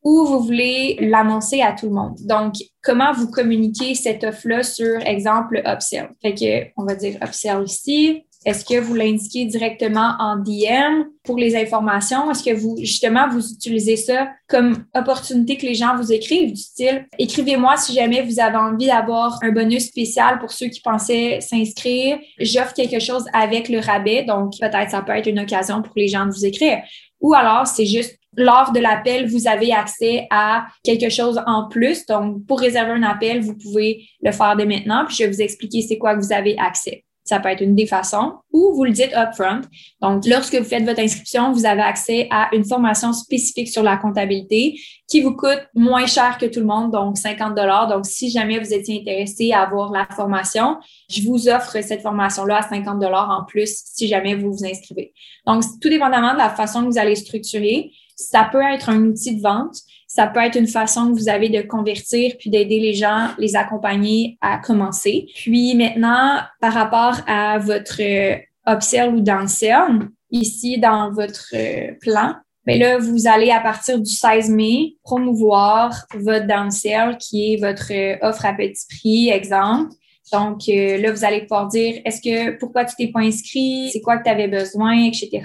Ou 0.05 0.27
vous 0.27 0.41
voulez 0.41 0.99
l'annoncer 1.01 1.63
à 1.63 1.73
tout 1.73 1.87
le 1.87 1.95
monde? 1.95 2.17
Donc, 2.21 2.55
comment 2.83 3.13
vous 3.13 3.31
communiquez 3.31 3.95
cette 3.95 4.23
offre-là 4.23 4.63
sur, 4.63 5.01
exemple, 5.07 5.63
upsell? 5.67 6.11
Fait 6.21 6.35
que, 6.35 6.71
on 6.77 6.85
va 6.85 6.95
dire 6.95 7.17
upsell 7.23 7.65
ici. 7.65 8.23
Est-ce 8.45 8.63
que 8.63 8.79
vous 8.79 8.95
l'indiquez 8.95 9.47
directement 9.47 10.17
en 10.19 10.37
DM 10.37 11.05
pour 11.23 11.39
les 11.39 11.57
informations? 11.57 12.31
Est-ce 12.31 12.45
que 12.45 12.55
vous, 12.55 12.77
justement, 12.79 13.27
vous 13.27 13.53
utilisez 13.53 13.97
ça 13.97 14.29
comme 14.49 14.85
opportunité 14.95 15.57
que 15.57 15.65
les 15.65 15.75
gens 15.75 15.97
vous 15.97 16.13
écrivent 16.13 16.53
du 16.53 16.61
style, 16.61 17.07
écrivez-moi 17.19 17.79
si 17.79 17.95
jamais 17.95 18.21
vous 18.21 18.41
avez 18.41 18.57
envie 18.57 18.87
d'avoir 18.89 19.39
un 19.43 19.51
bonus 19.51 19.87
spécial 19.87 20.39
pour 20.39 20.53
ceux 20.53 20.67
qui 20.67 20.83
pensaient 20.83 21.41
s'inscrire. 21.41 22.19
J'offre 22.39 22.75
quelque 22.75 23.01
chose 23.01 23.25
avec 23.33 23.71
le 23.71 23.79
rabais. 23.79 24.25
Donc, 24.25 24.53
peut-être 24.61 24.91
ça 24.91 25.01
peut 25.01 25.13
être 25.13 25.27
une 25.27 25.41
occasion 25.41 25.81
pour 25.81 25.95
les 25.97 26.09
gens 26.09 26.27
de 26.27 26.33
vous 26.33 26.45
écrire. 26.45 26.83
Ou 27.21 27.33
alors, 27.33 27.67
c'est 27.67 27.87
juste 27.87 28.19
lors 28.37 28.73
de 28.73 28.81
l'appel, 28.81 29.29
vous 29.29 29.49
avez 29.49 29.73
accès 29.73 30.27
à 30.31 30.67
quelque 30.83 31.09
chose 31.09 31.41
en 31.47 31.69
plus. 31.69 32.07
Donc, 32.07 32.47
pour 32.47 32.61
réserver 32.61 32.93
un 32.93 33.03
appel, 33.03 33.41
vous 33.41 33.57
pouvez 33.57 34.07
le 34.23 34.33
faire 34.33 34.57
dès 34.57 34.67
maintenant. 34.67 35.05
Puis, 35.07 35.17
je 35.17 35.25
vais 35.25 35.31
vous 35.31 35.43
expliquer 35.43 35.83
c'est 35.83 35.99
quoi 35.99 36.15
que 36.15 36.21
vous 36.21 36.33
avez 36.33 36.57
accès. 36.59 37.05
Ça 37.25 37.41
peut 37.41 37.49
être 37.49 37.63
une 37.63 37.75
des 37.75 37.87
façons 37.87 38.35
ou 38.53 38.75
vous 38.75 38.85
le 38.85 38.91
dites 38.91 39.13
upfront. 39.17 39.63
Donc, 40.03 40.27
lorsque 40.27 40.55
vous 40.55 40.65
faites 40.65 40.85
votre 40.85 41.01
inscription, 41.01 41.53
vous 41.53 41.65
avez 41.65 41.81
accès 41.81 42.29
à 42.31 42.55
une 42.55 42.67
formation 42.67 43.15
spécifique 43.15 43.69
sur 43.69 43.83
la 43.83 43.97
comptabilité 43.97 44.79
qui 45.09 45.23
vous 45.23 45.35
coûte 45.35 45.67
moins 45.75 46.07
cher 46.07 46.37
que 46.37 46.45
tout 46.45 46.61
le 46.61 46.67
monde, 46.67 46.93
donc 46.93 47.17
50 47.17 47.55
dollars. 47.55 47.89
Donc, 47.89 48.05
si 48.05 48.31
jamais 48.31 48.59
vous 48.59 48.75
étiez 48.75 49.01
intéressé 49.01 49.53
à 49.53 49.63
avoir 49.63 49.91
la 49.91 50.07
formation, 50.15 50.77
je 51.09 51.23
vous 51.23 51.49
offre 51.49 51.83
cette 51.83 52.03
formation-là 52.03 52.59
à 52.59 52.63
50 52.63 52.99
dollars 53.01 53.31
en 53.31 53.45
plus 53.45 53.83
si 53.87 54.07
jamais 54.07 54.35
vous 54.35 54.53
vous 54.53 54.67
inscrivez. 54.67 55.15
Donc, 55.47 55.65
tout 55.81 55.89
dépendamment 55.89 56.35
de 56.35 56.39
la 56.39 56.51
façon 56.51 56.83
que 56.83 56.91
vous 56.91 56.99
allez 56.99 57.17
structurer, 57.17 57.91
ça 58.17 58.49
peut 58.51 58.63
être 58.63 58.89
un 58.89 59.03
outil 59.03 59.37
de 59.37 59.43
vente, 59.43 59.77
ça 60.07 60.29
peut 60.29 60.41
être 60.41 60.57
une 60.57 60.69
façon 60.69 61.09
que 61.09 61.19
vous 61.19 61.29
avez 61.29 61.49
de 61.49 61.63
convertir 61.63 62.35
puis 62.39 62.49
d'aider 62.49 62.79
les 62.79 62.95
gens, 62.95 63.31
les 63.39 63.57
accompagner 63.57 64.39
à 64.41 64.59
commencer. 64.59 65.27
Puis 65.35 65.75
maintenant, 65.75 66.41
par 66.61 66.73
rapport 66.73 67.17
à 67.27 67.59
votre 67.59 68.01
euh, 68.01 68.37
upsell 68.67 69.15
ou 69.15 69.21
downsell, 69.21 70.09
ici 70.31 70.79
dans 70.79 71.11
votre 71.11 71.49
euh, 71.55 71.95
plan, 72.01 72.35
mais 72.67 72.79
ben 72.79 72.89
là, 72.89 72.99
vous 72.99 73.27
allez 73.27 73.51
à 73.51 73.61
partir 73.61 74.01
du 74.01 74.11
16 74.11 74.49
mai 74.51 74.97
promouvoir 75.03 76.07
votre 76.15 76.47
downsell 76.47 77.19
qui 77.19 77.53
est 77.53 77.57
votre 77.57 77.93
euh, 77.93 78.17
offre 78.23 78.47
à 78.47 78.55
petit 78.55 78.87
prix, 78.89 79.29
exemple. 79.29 79.91
Donc 80.33 80.61
là, 80.67 81.13
vous 81.13 81.25
allez 81.25 81.43
pouvoir 81.43 81.69
dire 81.69 82.01
est-ce 82.05 82.21
que 82.21 82.59
pourquoi 82.59 82.85
tu 82.85 82.95
t'es 82.97 83.09
pas 83.09 83.21
inscrit, 83.21 83.91
c'est 83.93 84.01
quoi 84.01 84.19
que 84.19 84.25
tu 84.25 84.31
avais 84.31 84.49
besoin, 84.49 85.05
etc. 85.05 85.43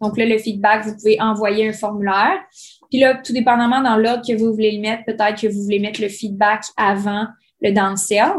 Donc 0.00 0.16
là, 0.16 0.26
le 0.26 0.38
feedback, 0.38 0.84
vous 0.84 0.94
pouvez 0.94 1.20
envoyer 1.20 1.68
un 1.68 1.72
formulaire. 1.72 2.40
Puis 2.90 3.00
là, 3.00 3.20
tout 3.22 3.32
dépendamment 3.32 3.82
dans 3.82 3.96
l'ordre 3.96 4.22
que 4.26 4.36
vous 4.36 4.52
voulez 4.52 4.72
le 4.72 4.80
mettre, 4.80 5.04
peut-être 5.04 5.40
que 5.40 5.46
vous 5.46 5.62
voulez 5.62 5.78
mettre 5.78 6.00
le 6.00 6.08
feedback 6.08 6.64
avant 6.76 7.26
le 7.60 7.72
downsell, 7.72 8.34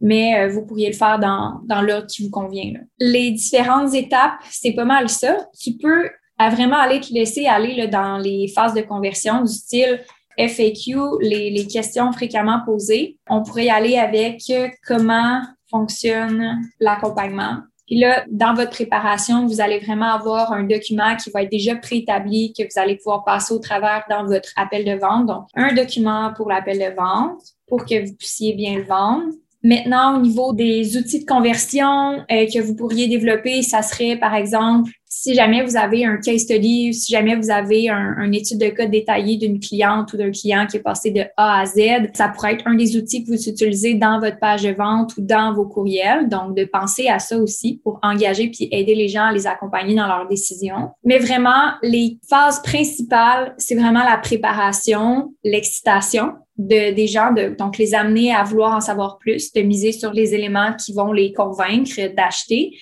mais 0.00 0.38
euh, 0.38 0.48
vous 0.48 0.64
pourriez 0.64 0.88
le 0.88 0.96
faire 0.96 1.18
dans, 1.18 1.60
dans 1.64 1.82
l'ordre 1.82 2.06
qui 2.06 2.22
vous 2.22 2.30
convient. 2.30 2.72
Les 2.98 3.32
différentes 3.32 3.94
étapes, 3.94 4.34
c'est 4.50 4.72
pas 4.72 4.84
mal 4.84 5.08
ça. 5.08 5.48
Tu 5.60 5.72
peux 5.72 6.08
vraiment 6.48 6.78
aller 6.78 7.00
te 7.00 7.12
laisser 7.12 7.46
aller 7.46 7.74
là, 7.74 7.86
dans 7.86 8.16
les 8.16 8.48
phases 8.48 8.72
de 8.72 8.80
conversion 8.80 9.42
du 9.42 9.52
style 9.52 10.00
FAQ, 10.48 11.18
les, 11.20 11.66
questions 11.66 12.12
fréquemment 12.12 12.60
posées. 12.64 13.18
On 13.28 13.42
pourrait 13.42 13.66
y 13.66 13.70
aller 13.70 13.96
avec 13.98 14.42
euh, 14.50 14.68
comment 14.86 15.40
fonctionne 15.70 16.60
l'accompagnement, 16.80 17.58
puis 17.90 17.98
là, 17.98 18.24
dans 18.30 18.54
votre 18.54 18.70
préparation, 18.70 19.48
vous 19.48 19.60
allez 19.60 19.80
vraiment 19.80 20.14
avoir 20.14 20.52
un 20.52 20.62
document 20.62 21.16
qui 21.16 21.28
va 21.30 21.42
être 21.42 21.50
déjà 21.50 21.74
préétabli, 21.74 22.52
que 22.56 22.62
vous 22.62 22.80
allez 22.80 22.94
pouvoir 22.94 23.24
passer 23.24 23.52
au 23.52 23.58
travers 23.58 24.04
dans 24.08 24.24
votre 24.26 24.50
appel 24.54 24.84
de 24.84 24.92
vente. 24.92 25.26
Donc, 25.26 25.46
un 25.56 25.74
document 25.74 26.32
pour 26.36 26.48
l'appel 26.48 26.78
de 26.78 26.94
vente 26.94 27.40
pour 27.66 27.84
que 27.84 28.06
vous 28.06 28.14
puissiez 28.14 28.54
bien 28.54 28.76
le 28.76 28.84
vendre. 28.84 29.24
Maintenant, 29.64 30.16
au 30.16 30.20
niveau 30.20 30.52
des 30.52 30.96
outils 30.96 31.24
de 31.24 31.26
conversion 31.26 32.20
euh, 32.30 32.46
que 32.46 32.60
vous 32.60 32.76
pourriez 32.76 33.08
développer, 33.08 33.62
ça 33.62 33.82
serait 33.82 34.16
par 34.16 34.36
exemple 34.36 34.92
si 35.12 35.34
jamais 35.34 35.64
vous 35.64 35.76
avez 35.76 36.04
un 36.04 36.18
case 36.18 36.42
study, 36.42 36.94
si 36.94 37.12
jamais 37.12 37.34
vous 37.34 37.50
avez 37.50 37.88
un, 37.88 38.14
une 38.22 38.32
étude 38.32 38.58
de 38.58 38.68
code 38.68 38.92
détaillée 38.92 39.36
d'une 39.36 39.58
cliente 39.58 40.12
ou 40.12 40.16
d'un 40.16 40.30
client 40.30 40.68
qui 40.68 40.76
est 40.76 40.82
passé 40.82 41.10
de 41.10 41.22
A 41.36 41.60
à 41.62 41.66
Z, 41.66 42.12
ça 42.14 42.28
pourrait 42.28 42.54
être 42.54 42.66
un 42.68 42.76
des 42.76 42.96
outils 42.96 43.24
que 43.24 43.30
vous 43.30 43.48
utilisez 43.48 43.94
dans 43.94 44.20
votre 44.20 44.38
page 44.38 44.62
de 44.62 44.70
vente 44.70 45.16
ou 45.16 45.20
dans 45.20 45.52
vos 45.52 45.66
courriels. 45.66 46.28
Donc, 46.28 46.56
de 46.56 46.64
penser 46.64 47.08
à 47.08 47.18
ça 47.18 47.36
aussi 47.36 47.80
pour 47.82 47.98
engager 48.02 48.50
puis 48.50 48.68
aider 48.70 48.94
les 48.94 49.08
gens 49.08 49.24
à 49.24 49.32
les 49.32 49.48
accompagner 49.48 49.96
dans 49.96 50.06
leurs 50.06 50.28
décisions. 50.28 50.90
Mais 51.02 51.18
vraiment, 51.18 51.72
les 51.82 52.20
phases 52.28 52.62
principales, 52.62 53.54
c'est 53.58 53.74
vraiment 53.74 54.04
la 54.04 54.16
préparation, 54.16 55.34
l'excitation 55.42 56.34
de, 56.56 56.94
des 56.94 57.08
gens, 57.08 57.34
donc 57.58 57.78
les 57.78 57.94
amener 57.94 58.32
à 58.32 58.44
vouloir 58.44 58.76
en 58.76 58.80
savoir 58.80 59.18
plus, 59.18 59.52
de 59.52 59.62
miser 59.62 59.90
sur 59.90 60.12
les 60.12 60.34
éléments 60.34 60.72
qui 60.74 60.92
vont 60.92 61.10
les 61.10 61.32
convaincre 61.32 62.14
d'acheter. 62.14 62.76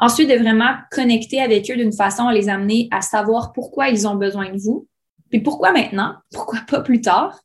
Ensuite, 0.00 0.28
de 0.28 0.36
vraiment 0.36 0.74
connecter 0.90 1.40
avec 1.40 1.70
eux 1.70 1.76
d'une 1.76 1.92
façon 1.92 2.28
à 2.28 2.32
les 2.32 2.48
amener 2.48 2.88
à 2.90 3.00
savoir 3.00 3.52
pourquoi 3.52 3.88
ils 3.88 4.06
ont 4.06 4.14
besoin 4.14 4.52
de 4.52 4.58
vous, 4.58 4.86
puis 5.30 5.40
pourquoi 5.40 5.72
maintenant, 5.72 6.14
pourquoi 6.32 6.60
pas 6.68 6.80
plus 6.80 7.00
tard? 7.00 7.40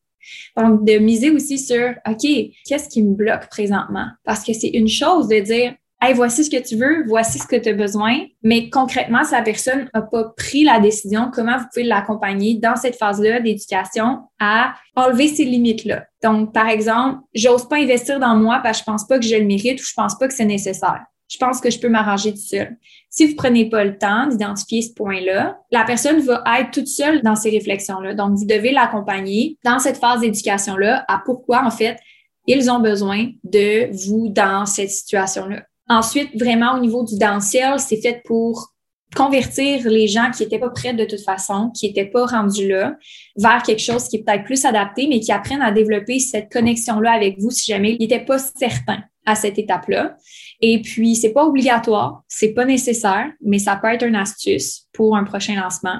Donc, 0.55 0.85
de 0.85 0.99
miser 0.99 1.31
aussi 1.31 1.57
sur, 1.57 1.95
OK, 2.07 2.25
qu'est-ce 2.65 2.87
qui 2.87 3.03
me 3.03 3.13
bloque 3.13 3.49
présentement? 3.49 4.07
Parce 4.23 4.43
que 4.43 4.53
c'est 4.53 4.69
une 4.69 4.87
chose 4.87 5.27
de 5.27 5.39
dire, 5.39 5.73
Hey, 6.05 6.13
voici 6.13 6.43
ce 6.43 6.49
que 6.49 6.61
tu 6.61 6.75
veux, 6.75 7.05
voici 7.07 7.39
ce 7.39 7.47
que 7.47 7.55
tu 7.55 7.69
as 7.69 7.73
besoin. 7.73 8.25
Mais 8.41 8.69
concrètement, 8.69 9.23
si 9.23 9.31
la 9.31 9.41
personne 9.41 9.89
n'a 9.93 10.01
pas 10.01 10.33
pris 10.35 10.65
la 10.65 10.81
décision, 10.81 11.31
comment 11.33 11.57
vous 11.57 11.63
pouvez 11.73 11.85
l'accompagner 11.85 12.55
dans 12.55 12.75
cette 12.75 12.97
phase-là 12.97 13.39
d'éducation 13.39 14.19
à 14.37 14.73
enlever 14.97 15.29
ces 15.29 15.45
limites-là? 15.45 16.05
Donc, 16.21 16.53
par 16.53 16.67
exemple, 16.67 17.19
j'ose 17.33 17.69
pas 17.69 17.77
investir 17.77 18.19
dans 18.19 18.35
moi 18.35 18.59
parce 18.61 18.79
que 18.79 18.81
je 18.81 18.91
pense 18.91 19.07
pas 19.07 19.17
que 19.17 19.23
je 19.23 19.37
le 19.37 19.45
mérite 19.45 19.79
ou 19.79 19.85
je 19.85 19.93
pense 19.95 20.17
pas 20.17 20.27
que 20.27 20.33
c'est 20.33 20.43
nécessaire. 20.43 21.05
Je 21.29 21.37
pense 21.37 21.59
que 21.61 21.69
je 21.69 21.79
peux 21.79 21.89
m'arranger 21.89 22.31
tout 22.31 22.39
seul. 22.39 22.77
Si 23.09 23.25
vous 23.25 23.35
prenez 23.35 23.69
pas 23.69 23.83
le 23.83 23.97
temps 23.97 24.27
d'identifier 24.27 24.81
ce 24.81 24.93
point-là, 24.93 25.57
la 25.71 25.83
personne 25.83 26.19
va 26.19 26.43
être 26.59 26.71
toute 26.71 26.87
seule 26.87 27.21
dans 27.21 27.35
ces 27.35 27.49
réflexions-là. 27.49 28.13
Donc, 28.13 28.37
vous 28.37 28.45
devez 28.45 28.71
l'accompagner 28.71 29.57
dans 29.63 29.79
cette 29.79 29.97
phase 29.97 30.21
d'éducation-là 30.21 31.05
à 31.07 31.21
pourquoi, 31.25 31.65
en 31.65 31.71
fait, 31.71 31.97
ils 32.45 32.69
ont 32.69 32.79
besoin 32.79 33.29
de 33.43 33.89
vous 34.05 34.29
dans 34.29 34.65
cette 34.65 34.91
situation-là. 34.91 35.63
Ensuite, 35.89 36.29
vraiment 36.39 36.75
au 36.75 36.79
niveau 36.79 37.03
du 37.03 37.17
downsell, 37.17 37.79
c'est 37.79 38.01
fait 38.01 38.21
pour 38.25 38.73
convertir 39.15 39.87
les 39.89 40.07
gens 40.07 40.31
qui 40.31 40.43
n'étaient 40.43 40.59
pas 40.59 40.69
prêts 40.69 40.93
de 40.93 41.05
toute 41.05 41.21
façon, 41.21 41.69
qui 41.69 41.87
n'étaient 41.87 42.09
pas 42.09 42.25
rendus 42.25 42.67
là, 42.67 42.95
vers 43.35 43.61
quelque 43.61 43.81
chose 43.81 44.07
qui 44.07 44.17
est 44.17 44.23
peut-être 44.23 44.43
plus 44.43 44.65
adapté, 44.65 45.07
mais 45.07 45.19
qui 45.19 45.31
apprennent 45.31 45.61
à 45.61 45.71
développer 45.71 46.19
cette 46.19 46.51
connexion-là 46.51 47.11
avec 47.11 47.39
vous 47.39 47.51
si 47.51 47.71
jamais 47.71 47.95
ils 47.99 48.01
n'étaient 48.01 48.25
pas 48.25 48.39
certains 48.39 49.03
à 49.25 49.35
cette 49.35 49.57
étape-là. 49.57 50.17
Et 50.61 50.81
puis, 50.81 51.15
c'est 51.15 51.33
pas 51.33 51.45
obligatoire, 51.45 52.23
c'est 52.27 52.53
pas 52.53 52.65
nécessaire, 52.65 53.31
mais 53.41 53.59
ça 53.59 53.75
peut 53.75 53.87
être 53.87 54.05
une 54.05 54.15
astuce 54.15 54.87
pour 54.93 55.15
un 55.15 55.23
prochain 55.23 55.55
lancement. 55.55 55.99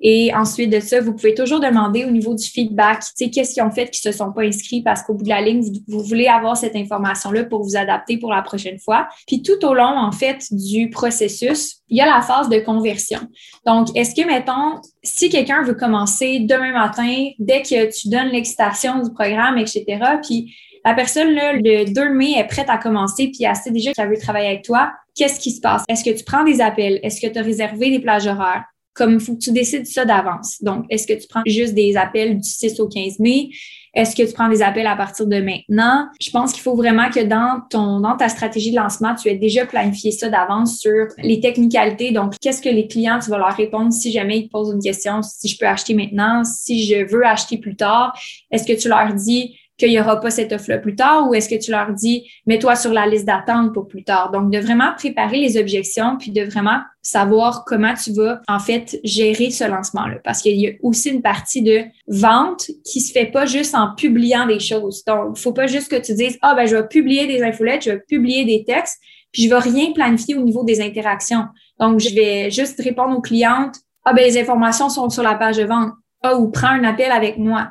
Et 0.00 0.32
ensuite 0.32 0.70
de 0.70 0.78
ça, 0.78 1.00
vous 1.00 1.12
pouvez 1.12 1.34
toujours 1.34 1.58
demander 1.58 2.04
au 2.04 2.10
niveau 2.10 2.34
du 2.34 2.46
feedback, 2.46 3.00
tu 3.00 3.06
sais, 3.16 3.30
qu'est-ce 3.30 3.54
qu'ils 3.54 3.64
ont 3.64 3.70
fait 3.70 3.90
qui 3.90 4.00
se 4.00 4.12
sont 4.12 4.32
pas 4.32 4.42
inscrits 4.42 4.82
parce 4.82 5.02
qu'au 5.02 5.14
bout 5.14 5.24
de 5.24 5.28
la 5.28 5.40
ligne, 5.40 5.62
vous, 5.88 6.04
voulez 6.04 6.28
avoir 6.28 6.56
cette 6.56 6.76
information-là 6.76 7.44
pour 7.44 7.64
vous 7.64 7.76
adapter 7.76 8.16
pour 8.16 8.30
la 8.30 8.42
prochaine 8.42 8.78
fois. 8.78 9.08
Puis 9.26 9.42
tout 9.42 9.64
au 9.64 9.74
long, 9.74 9.98
en 9.98 10.12
fait, 10.12 10.44
du 10.52 10.88
processus, 10.90 11.78
il 11.88 11.96
y 11.96 12.00
a 12.00 12.06
la 12.06 12.20
phase 12.20 12.48
de 12.48 12.60
conversion. 12.60 13.20
Donc, 13.66 13.88
est-ce 13.96 14.14
que, 14.14 14.24
mettons, 14.24 14.80
si 15.02 15.30
quelqu'un 15.30 15.64
veut 15.64 15.74
commencer 15.74 16.40
demain 16.40 16.72
matin, 16.72 17.30
dès 17.40 17.62
que 17.62 17.90
tu 17.90 18.08
donnes 18.08 18.28
l'excitation 18.28 19.02
du 19.02 19.12
programme, 19.12 19.58
etc., 19.58 19.84
puis 20.22 20.54
la 20.84 20.94
personne, 20.94 21.34
là, 21.34 21.52
le 21.54 21.92
2 21.92 22.14
mai, 22.14 22.34
est 22.38 22.46
prête 22.46 22.68
à 22.68 22.78
commencer, 22.78 23.30
puis 23.32 23.44
elle 23.44 23.56
sait 23.56 23.70
déjà 23.70 23.92
qu'elle 23.92 24.08
veut 24.08 24.18
travailler 24.18 24.48
avec 24.48 24.64
toi, 24.64 24.92
qu'est-ce 25.14 25.40
qui 25.40 25.50
se 25.50 25.60
passe? 25.60 25.84
Est-ce 25.88 26.04
que 26.04 26.16
tu 26.16 26.24
prends 26.24 26.44
des 26.44 26.60
appels? 26.60 27.00
Est-ce 27.02 27.20
que 27.20 27.30
tu 27.32 27.38
as 27.38 27.42
réservé 27.42 27.90
des 27.90 28.00
plages 28.00 28.26
horaires? 28.26 28.64
Comme 28.94 29.14
il 29.14 29.20
faut 29.20 29.34
que 29.34 29.40
tu 29.40 29.52
décides 29.52 29.86
ça 29.86 30.04
d'avance. 30.04 30.60
Donc, 30.60 30.84
est-ce 30.90 31.06
que 31.06 31.12
tu 31.12 31.28
prends 31.28 31.42
juste 31.46 31.74
des 31.74 31.96
appels 31.96 32.36
du 32.36 32.48
6 32.48 32.80
au 32.80 32.88
15 32.88 33.20
mai? 33.20 33.50
Est-ce 33.94 34.14
que 34.14 34.22
tu 34.22 34.32
prends 34.32 34.48
des 34.48 34.60
appels 34.60 34.86
à 34.86 34.96
partir 34.96 35.26
de 35.26 35.40
maintenant? 35.40 36.08
Je 36.20 36.30
pense 36.30 36.52
qu'il 36.52 36.62
faut 36.62 36.74
vraiment 36.74 37.08
que 37.08 37.20
dans 37.20 37.60
ton, 37.70 38.00
dans 38.00 38.16
ta 38.16 38.28
stratégie 38.28 38.70
de 38.70 38.76
lancement, 38.76 39.14
tu 39.14 39.28
aies 39.28 39.36
déjà 39.36 39.66
planifié 39.66 40.10
ça 40.10 40.28
d'avance 40.28 40.78
sur 40.78 41.06
les 41.18 41.40
technicalités. 41.40 42.10
Donc, 42.10 42.34
qu'est-ce 42.40 42.60
que 42.60 42.68
les 42.68 42.86
clients, 42.86 43.18
tu 43.22 43.30
vas 43.30 43.38
leur 43.38 43.56
répondre 43.56 43.92
si 43.92 44.10
jamais 44.10 44.38
ils 44.40 44.46
te 44.46 44.50
posent 44.50 44.72
une 44.74 44.82
question, 44.82 45.22
si 45.22 45.48
je 45.48 45.58
peux 45.58 45.66
acheter 45.66 45.94
maintenant, 45.94 46.42
si 46.44 46.86
je 46.86 47.04
veux 47.08 47.24
acheter 47.24 47.58
plus 47.58 47.76
tard? 47.76 48.18
Est-ce 48.50 48.66
que 48.66 48.78
tu 48.78 48.88
leur 48.88 49.14
dis, 49.14 49.56
qu'il 49.78 49.90
n'y 49.90 50.00
aura 50.00 50.20
pas 50.20 50.30
cette 50.30 50.52
offre-là 50.52 50.78
plus 50.78 50.96
tard 50.96 51.28
ou 51.28 51.34
est-ce 51.34 51.48
que 51.48 51.54
tu 51.54 51.70
leur 51.70 51.92
dis, 51.92 52.28
mets-toi 52.46 52.74
sur 52.74 52.92
la 52.92 53.06
liste 53.06 53.24
d'attente 53.24 53.72
pour 53.72 53.86
plus 53.86 54.02
tard? 54.02 54.30
Donc, 54.32 54.50
de 54.50 54.58
vraiment 54.58 54.92
préparer 54.96 55.38
les 55.38 55.56
objections 55.56 56.16
puis 56.18 56.32
de 56.32 56.42
vraiment 56.42 56.80
savoir 57.00 57.64
comment 57.64 57.94
tu 57.94 58.12
vas, 58.12 58.40
en 58.48 58.58
fait, 58.58 58.98
gérer 59.04 59.50
ce 59.50 59.64
lancement-là. 59.64 60.16
Parce 60.24 60.42
qu'il 60.42 60.60
y 60.60 60.66
a 60.66 60.72
aussi 60.82 61.10
une 61.10 61.22
partie 61.22 61.62
de 61.62 61.84
vente 62.08 62.70
qui 62.84 63.00
se 63.00 63.12
fait 63.12 63.26
pas 63.26 63.46
juste 63.46 63.74
en 63.74 63.94
publiant 63.94 64.46
des 64.46 64.58
choses. 64.58 65.04
Donc, 65.06 65.36
il 65.36 65.40
faut 65.40 65.52
pas 65.52 65.68
juste 65.68 65.90
que 65.90 65.96
tu 65.96 66.12
dises, 66.14 66.36
ah, 66.42 66.54
ben, 66.54 66.66
je 66.66 66.76
vais 66.76 66.86
publier 66.88 67.26
des 67.26 67.42
infolettes, 67.42 67.84
je 67.84 67.90
vais 67.90 68.00
publier 68.00 68.44
des 68.44 68.64
textes, 68.64 68.98
puis 69.32 69.42
je 69.42 69.48
vais 69.48 69.58
rien 69.58 69.92
planifier 69.92 70.34
au 70.34 70.42
niveau 70.42 70.64
des 70.64 70.80
interactions. 70.80 71.44
Donc, 71.78 72.00
je 72.00 72.14
vais 72.14 72.50
juste 72.50 72.80
répondre 72.82 73.16
aux 73.16 73.22
clientes, 73.22 73.76
ah, 74.04 74.12
ben, 74.12 74.24
les 74.24 74.38
informations 74.38 74.88
sont 74.88 75.08
sur 75.08 75.22
la 75.22 75.36
page 75.36 75.56
de 75.56 75.64
vente. 75.64 75.92
Ah, 76.22 76.36
ou 76.36 76.50
prends 76.50 76.68
un 76.68 76.82
appel 76.82 77.12
avec 77.12 77.38
moi 77.38 77.70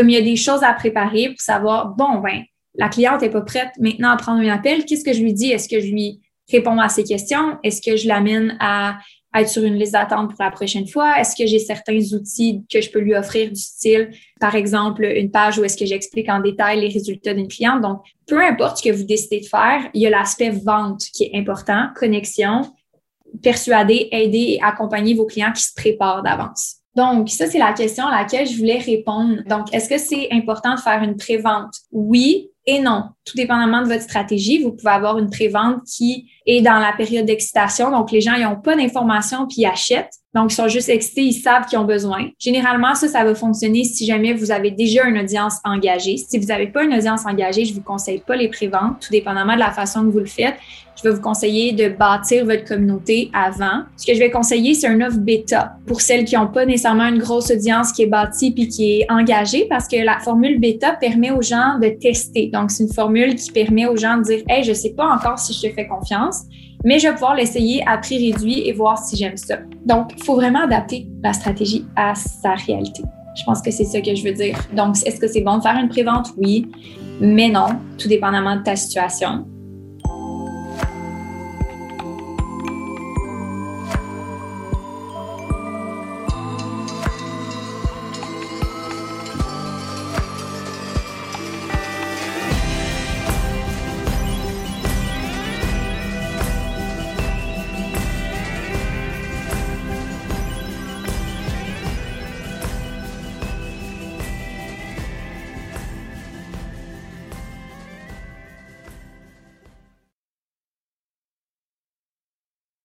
comme 0.00 0.08
il 0.08 0.14
y 0.14 0.18
a 0.18 0.22
des 0.22 0.36
choses 0.36 0.62
à 0.62 0.72
préparer 0.72 1.28
pour 1.28 1.42
savoir, 1.42 1.94
bon, 1.94 2.20
ben, 2.20 2.42
la 2.74 2.88
cliente 2.88 3.20
n'est 3.20 3.28
pas 3.28 3.42
prête 3.42 3.68
maintenant 3.78 4.08
à 4.08 4.16
prendre 4.16 4.40
un 4.40 4.48
appel, 4.48 4.86
qu'est-ce 4.86 5.04
que 5.04 5.12
je 5.12 5.20
lui 5.20 5.34
dis? 5.34 5.52
Est-ce 5.52 5.68
que 5.68 5.78
je 5.78 5.88
lui 5.88 6.22
réponds 6.50 6.78
à 6.78 6.88
ses 6.88 7.04
questions? 7.04 7.58
Est-ce 7.62 7.82
que 7.82 7.98
je 7.98 8.08
l'amène 8.08 8.56
à, 8.60 8.98
être 9.34 9.50
sur 9.50 9.62
une 9.62 9.74
liste 9.74 9.92
d'attente 9.92 10.30
pour 10.30 10.42
la 10.42 10.50
prochaine 10.50 10.88
fois? 10.88 11.20
Est-ce 11.20 11.36
que 11.36 11.46
j'ai 11.46 11.58
certains 11.58 11.98
outils 12.14 12.64
que 12.72 12.80
je 12.80 12.90
peux 12.90 13.00
lui 13.00 13.14
offrir 13.14 13.50
du 13.50 13.60
style, 13.60 14.10
par 14.40 14.54
exemple, 14.54 15.04
une 15.04 15.30
page 15.30 15.58
où 15.58 15.64
est-ce 15.64 15.76
que 15.76 15.84
j'explique 15.84 16.30
en 16.30 16.40
détail 16.40 16.80
les 16.80 16.88
résultats 16.88 17.34
d'une 17.34 17.48
cliente? 17.48 17.82
Donc, 17.82 18.00
peu 18.26 18.42
importe 18.42 18.78
ce 18.78 18.84
que 18.84 18.96
vous 18.96 19.04
décidez 19.04 19.40
de 19.40 19.46
faire, 19.46 19.82
il 19.92 20.00
y 20.00 20.06
a 20.06 20.10
l'aspect 20.10 20.48
vente 20.48 21.02
qui 21.12 21.24
est 21.24 21.36
important, 21.36 21.88
connexion, 21.94 22.62
persuader, 23.42 24.08
aider 24.12 24.56
et 24.56 24.62
accompagner 24.62 25.12
vos 25.12 25.26
clients 25.26 25.52
qui 25.52 25.60
se 25.60 25.74
préparent 25.74 26.22
d'avance. 26.22 26.79
Donc, 26.96 27.28
ça, 27.30 27.46
c'est 27.46 27.58
la 27.58 27.72
question 27.72 28.06
à 28.06 28.22
laquelle 28.22 28.46
je 28.46 28.56
voulais 28.56 28.78
répondre. 28.78 29.42
Donc, 29.46 29.72
est-ce 29.72 29.88
que 29.88 29.98
c'est 29.98 30.28
important 30.32 30.74
de 30.74 30.80
faire 30.80 31.02
une 31.02 31.16
prévente? 31.16 31.74
Oui 31.92 32.50
et 32.66 32.80
non. 32.80 33.04
Tout 33.24 33.36
dépendamment 33.36 33.82
de 33.82 33.88
votre 33.88 34.02
stratégie, 34.02 34.62
vous 34.62 34.72
pouvez 34.72 34.90
avoir 34.90 35.18
une 35.18 35.30
prévente 35.30 35.84
qui 35.84 36.30
est 36.46 36.62
dans 36.62 36.78
la 36.78 36.92
période 36.92 37.26
d'excitation. 37.26 37.90
Donc, 37.90 38.10
les 38.10 38.20
gens, 38.20 38.36
n'ont 38.38 38.60
pas 38.60 38.76
d'informations 38.76 39.46
puis 39.46 39.64
achètent. 39.64 40.19
Donc, 40.32 40.52
ils 40.52 40.54
sont 40.54 40.68
juste 40.68 40.88
excités, 40.88 41.22
ils 41.22 41.32
savent 41.32 41.66
qu'ils 41.66 41.78
ont 41.78 41.84
besoin. 41.84 42.28
Généralement, 42.38 42.94
ça, 42.94 43.08
ça 43.08 43.24
va 43.24 43.34
fonctionner 43.34 43.82
si 43.82 44.06
jamais 44.06 44.32
vous 44.32 44.52
avez 44.52 44.70
déjà 44.70 45.04
une 45.06 45.18
audience 45.18 45.56
engagée. 45.64 46.16
Si 46.18 46.38
vous 46.38 46.46
n'avez 46.46 46.68
pas 46.68 46.84
une 46.84 46.94
audience 46.94 47.26
engagée, 47.26 47.64
je 47.64 47.74
vous 47.74 47.82
conseille 47.82 48.22
pas 48.24 48.36
les 48.36 48.48
préventes, 48.48 49.00
tout 49.00 49.10
dépendamment 49.10 49.54
de 49.54 49.58
la 49.58 49.72
façon 49.72 50.04
que 50.04 50.10
vous 50.10 50.20
le 50.20 50.26
faites. 50.26 50.54
Je 50.96 51.08
vais 51.08 51.14
vous 51.14 51.20
conseiller 51.20 51.72
de 51.72 51.88
bâtir 51.88 52.44
votre 52.44 52.64
communauté 52.64 53.30
avant. 53.32 53.84
Ce 53.96 54.06
que 54.06 54.14
je 54.14 54.20
vais 54.20 54.30
conseiller, 54.30 54.74
c'est 54.74 54.86
un 54.86 55.00
offre 55.00 55.18
bêta 55.18 55.72
pour 55.86 56.00
celles 56.00 56.24
qui 56.24 56.36
n'ont 56.36 56.46
pas 56.46 56.64
nécessairement 56.64 57.08
une 57.08 57.18
grosse 57.18 57.50
audience 57.50 57.90
qui 57.90 58.02
est 58.02 58.06
bâtie 58.06 58.52
puis 58.52 58.68
qui 58.68 59.00
est 59.00 59.06
engagée 59.10 59.66
parce 59.68 59.88
que 59.88 59.96
la 59.96 60.20
formule 60.20 60.60
bêta 60.60 60.92
permet 60.92 61.30
aux 61.30 61.42
gens 61.42 61.78
de 61.80 61.88
tester. 61.88 62.50
Donc, 62.52 62.70
c'est 62.70 62.84
une 62.84 62.92
formule 62.92 63.34
qui 63.34 63.50
permet 63.50 63.86
aux 63.86 63.96
gens 63.96 64.18
de 64.18 64.24
dire, 64.24 64.42
hey, 64.48 64.62
je 64.62 64.74
sais 64.74 64.90
pas 64.90 65.06
encore 65.06 65.38
si 65.38 65.54
je 65.54 65.68
te 65.68 65.74
fais 65.74 65.88
confiance, 65.88 66.42
mais 66.84 66.98
je 66.98 67.08
vais 67.08 67.14
pouvoir 67.14 67.34
l'essayer 67.34 67.82
à 67.86 67.98
prix 67.98 68.32
réduit 68.32 68.68
et 68.68 68.72
voir 68.72 68.98
si 68.98 69.16
j'aime 69.16 69.36
ça. 69.36 69.58
Donc, 69.84 70.12
il 70.16 70.22
faut 70.22 70.34
vraiment 70.34 70.64
adapter 70.64 71.06
la 71.22 71.32
stratégie 71.32 71.84
à 71.96 72.14
sa 72.14 72.54
réalité. 72.54 73.02
Je 73.36 73.44
pense 73.44 73.62
que 73.62 73.70
c'est 73.70 73.84
ça 73.84 74.00
que 74.00 74.14
je 74.14 74.24
veux 74.24 74.32
dire. 74.32 74.58
Donc, 74.74 74.96
est-ce 75.06 75.20
que 75.20 75.28
c'est 75.28 75.42
bon 75.42 75.58
de 75.58 75.62
faire 75.62 75.76
une 75.76 75.88
prévente? 75.88 76.28
Oui, 76.36 76.66
mais 77.20 77.48
non, 77.48 77.68
tout 77.98 78.08
dépendamment 78.08 78.56
de 78.56 78.62
ta 78.62 78.76
situation. 78.76 79.46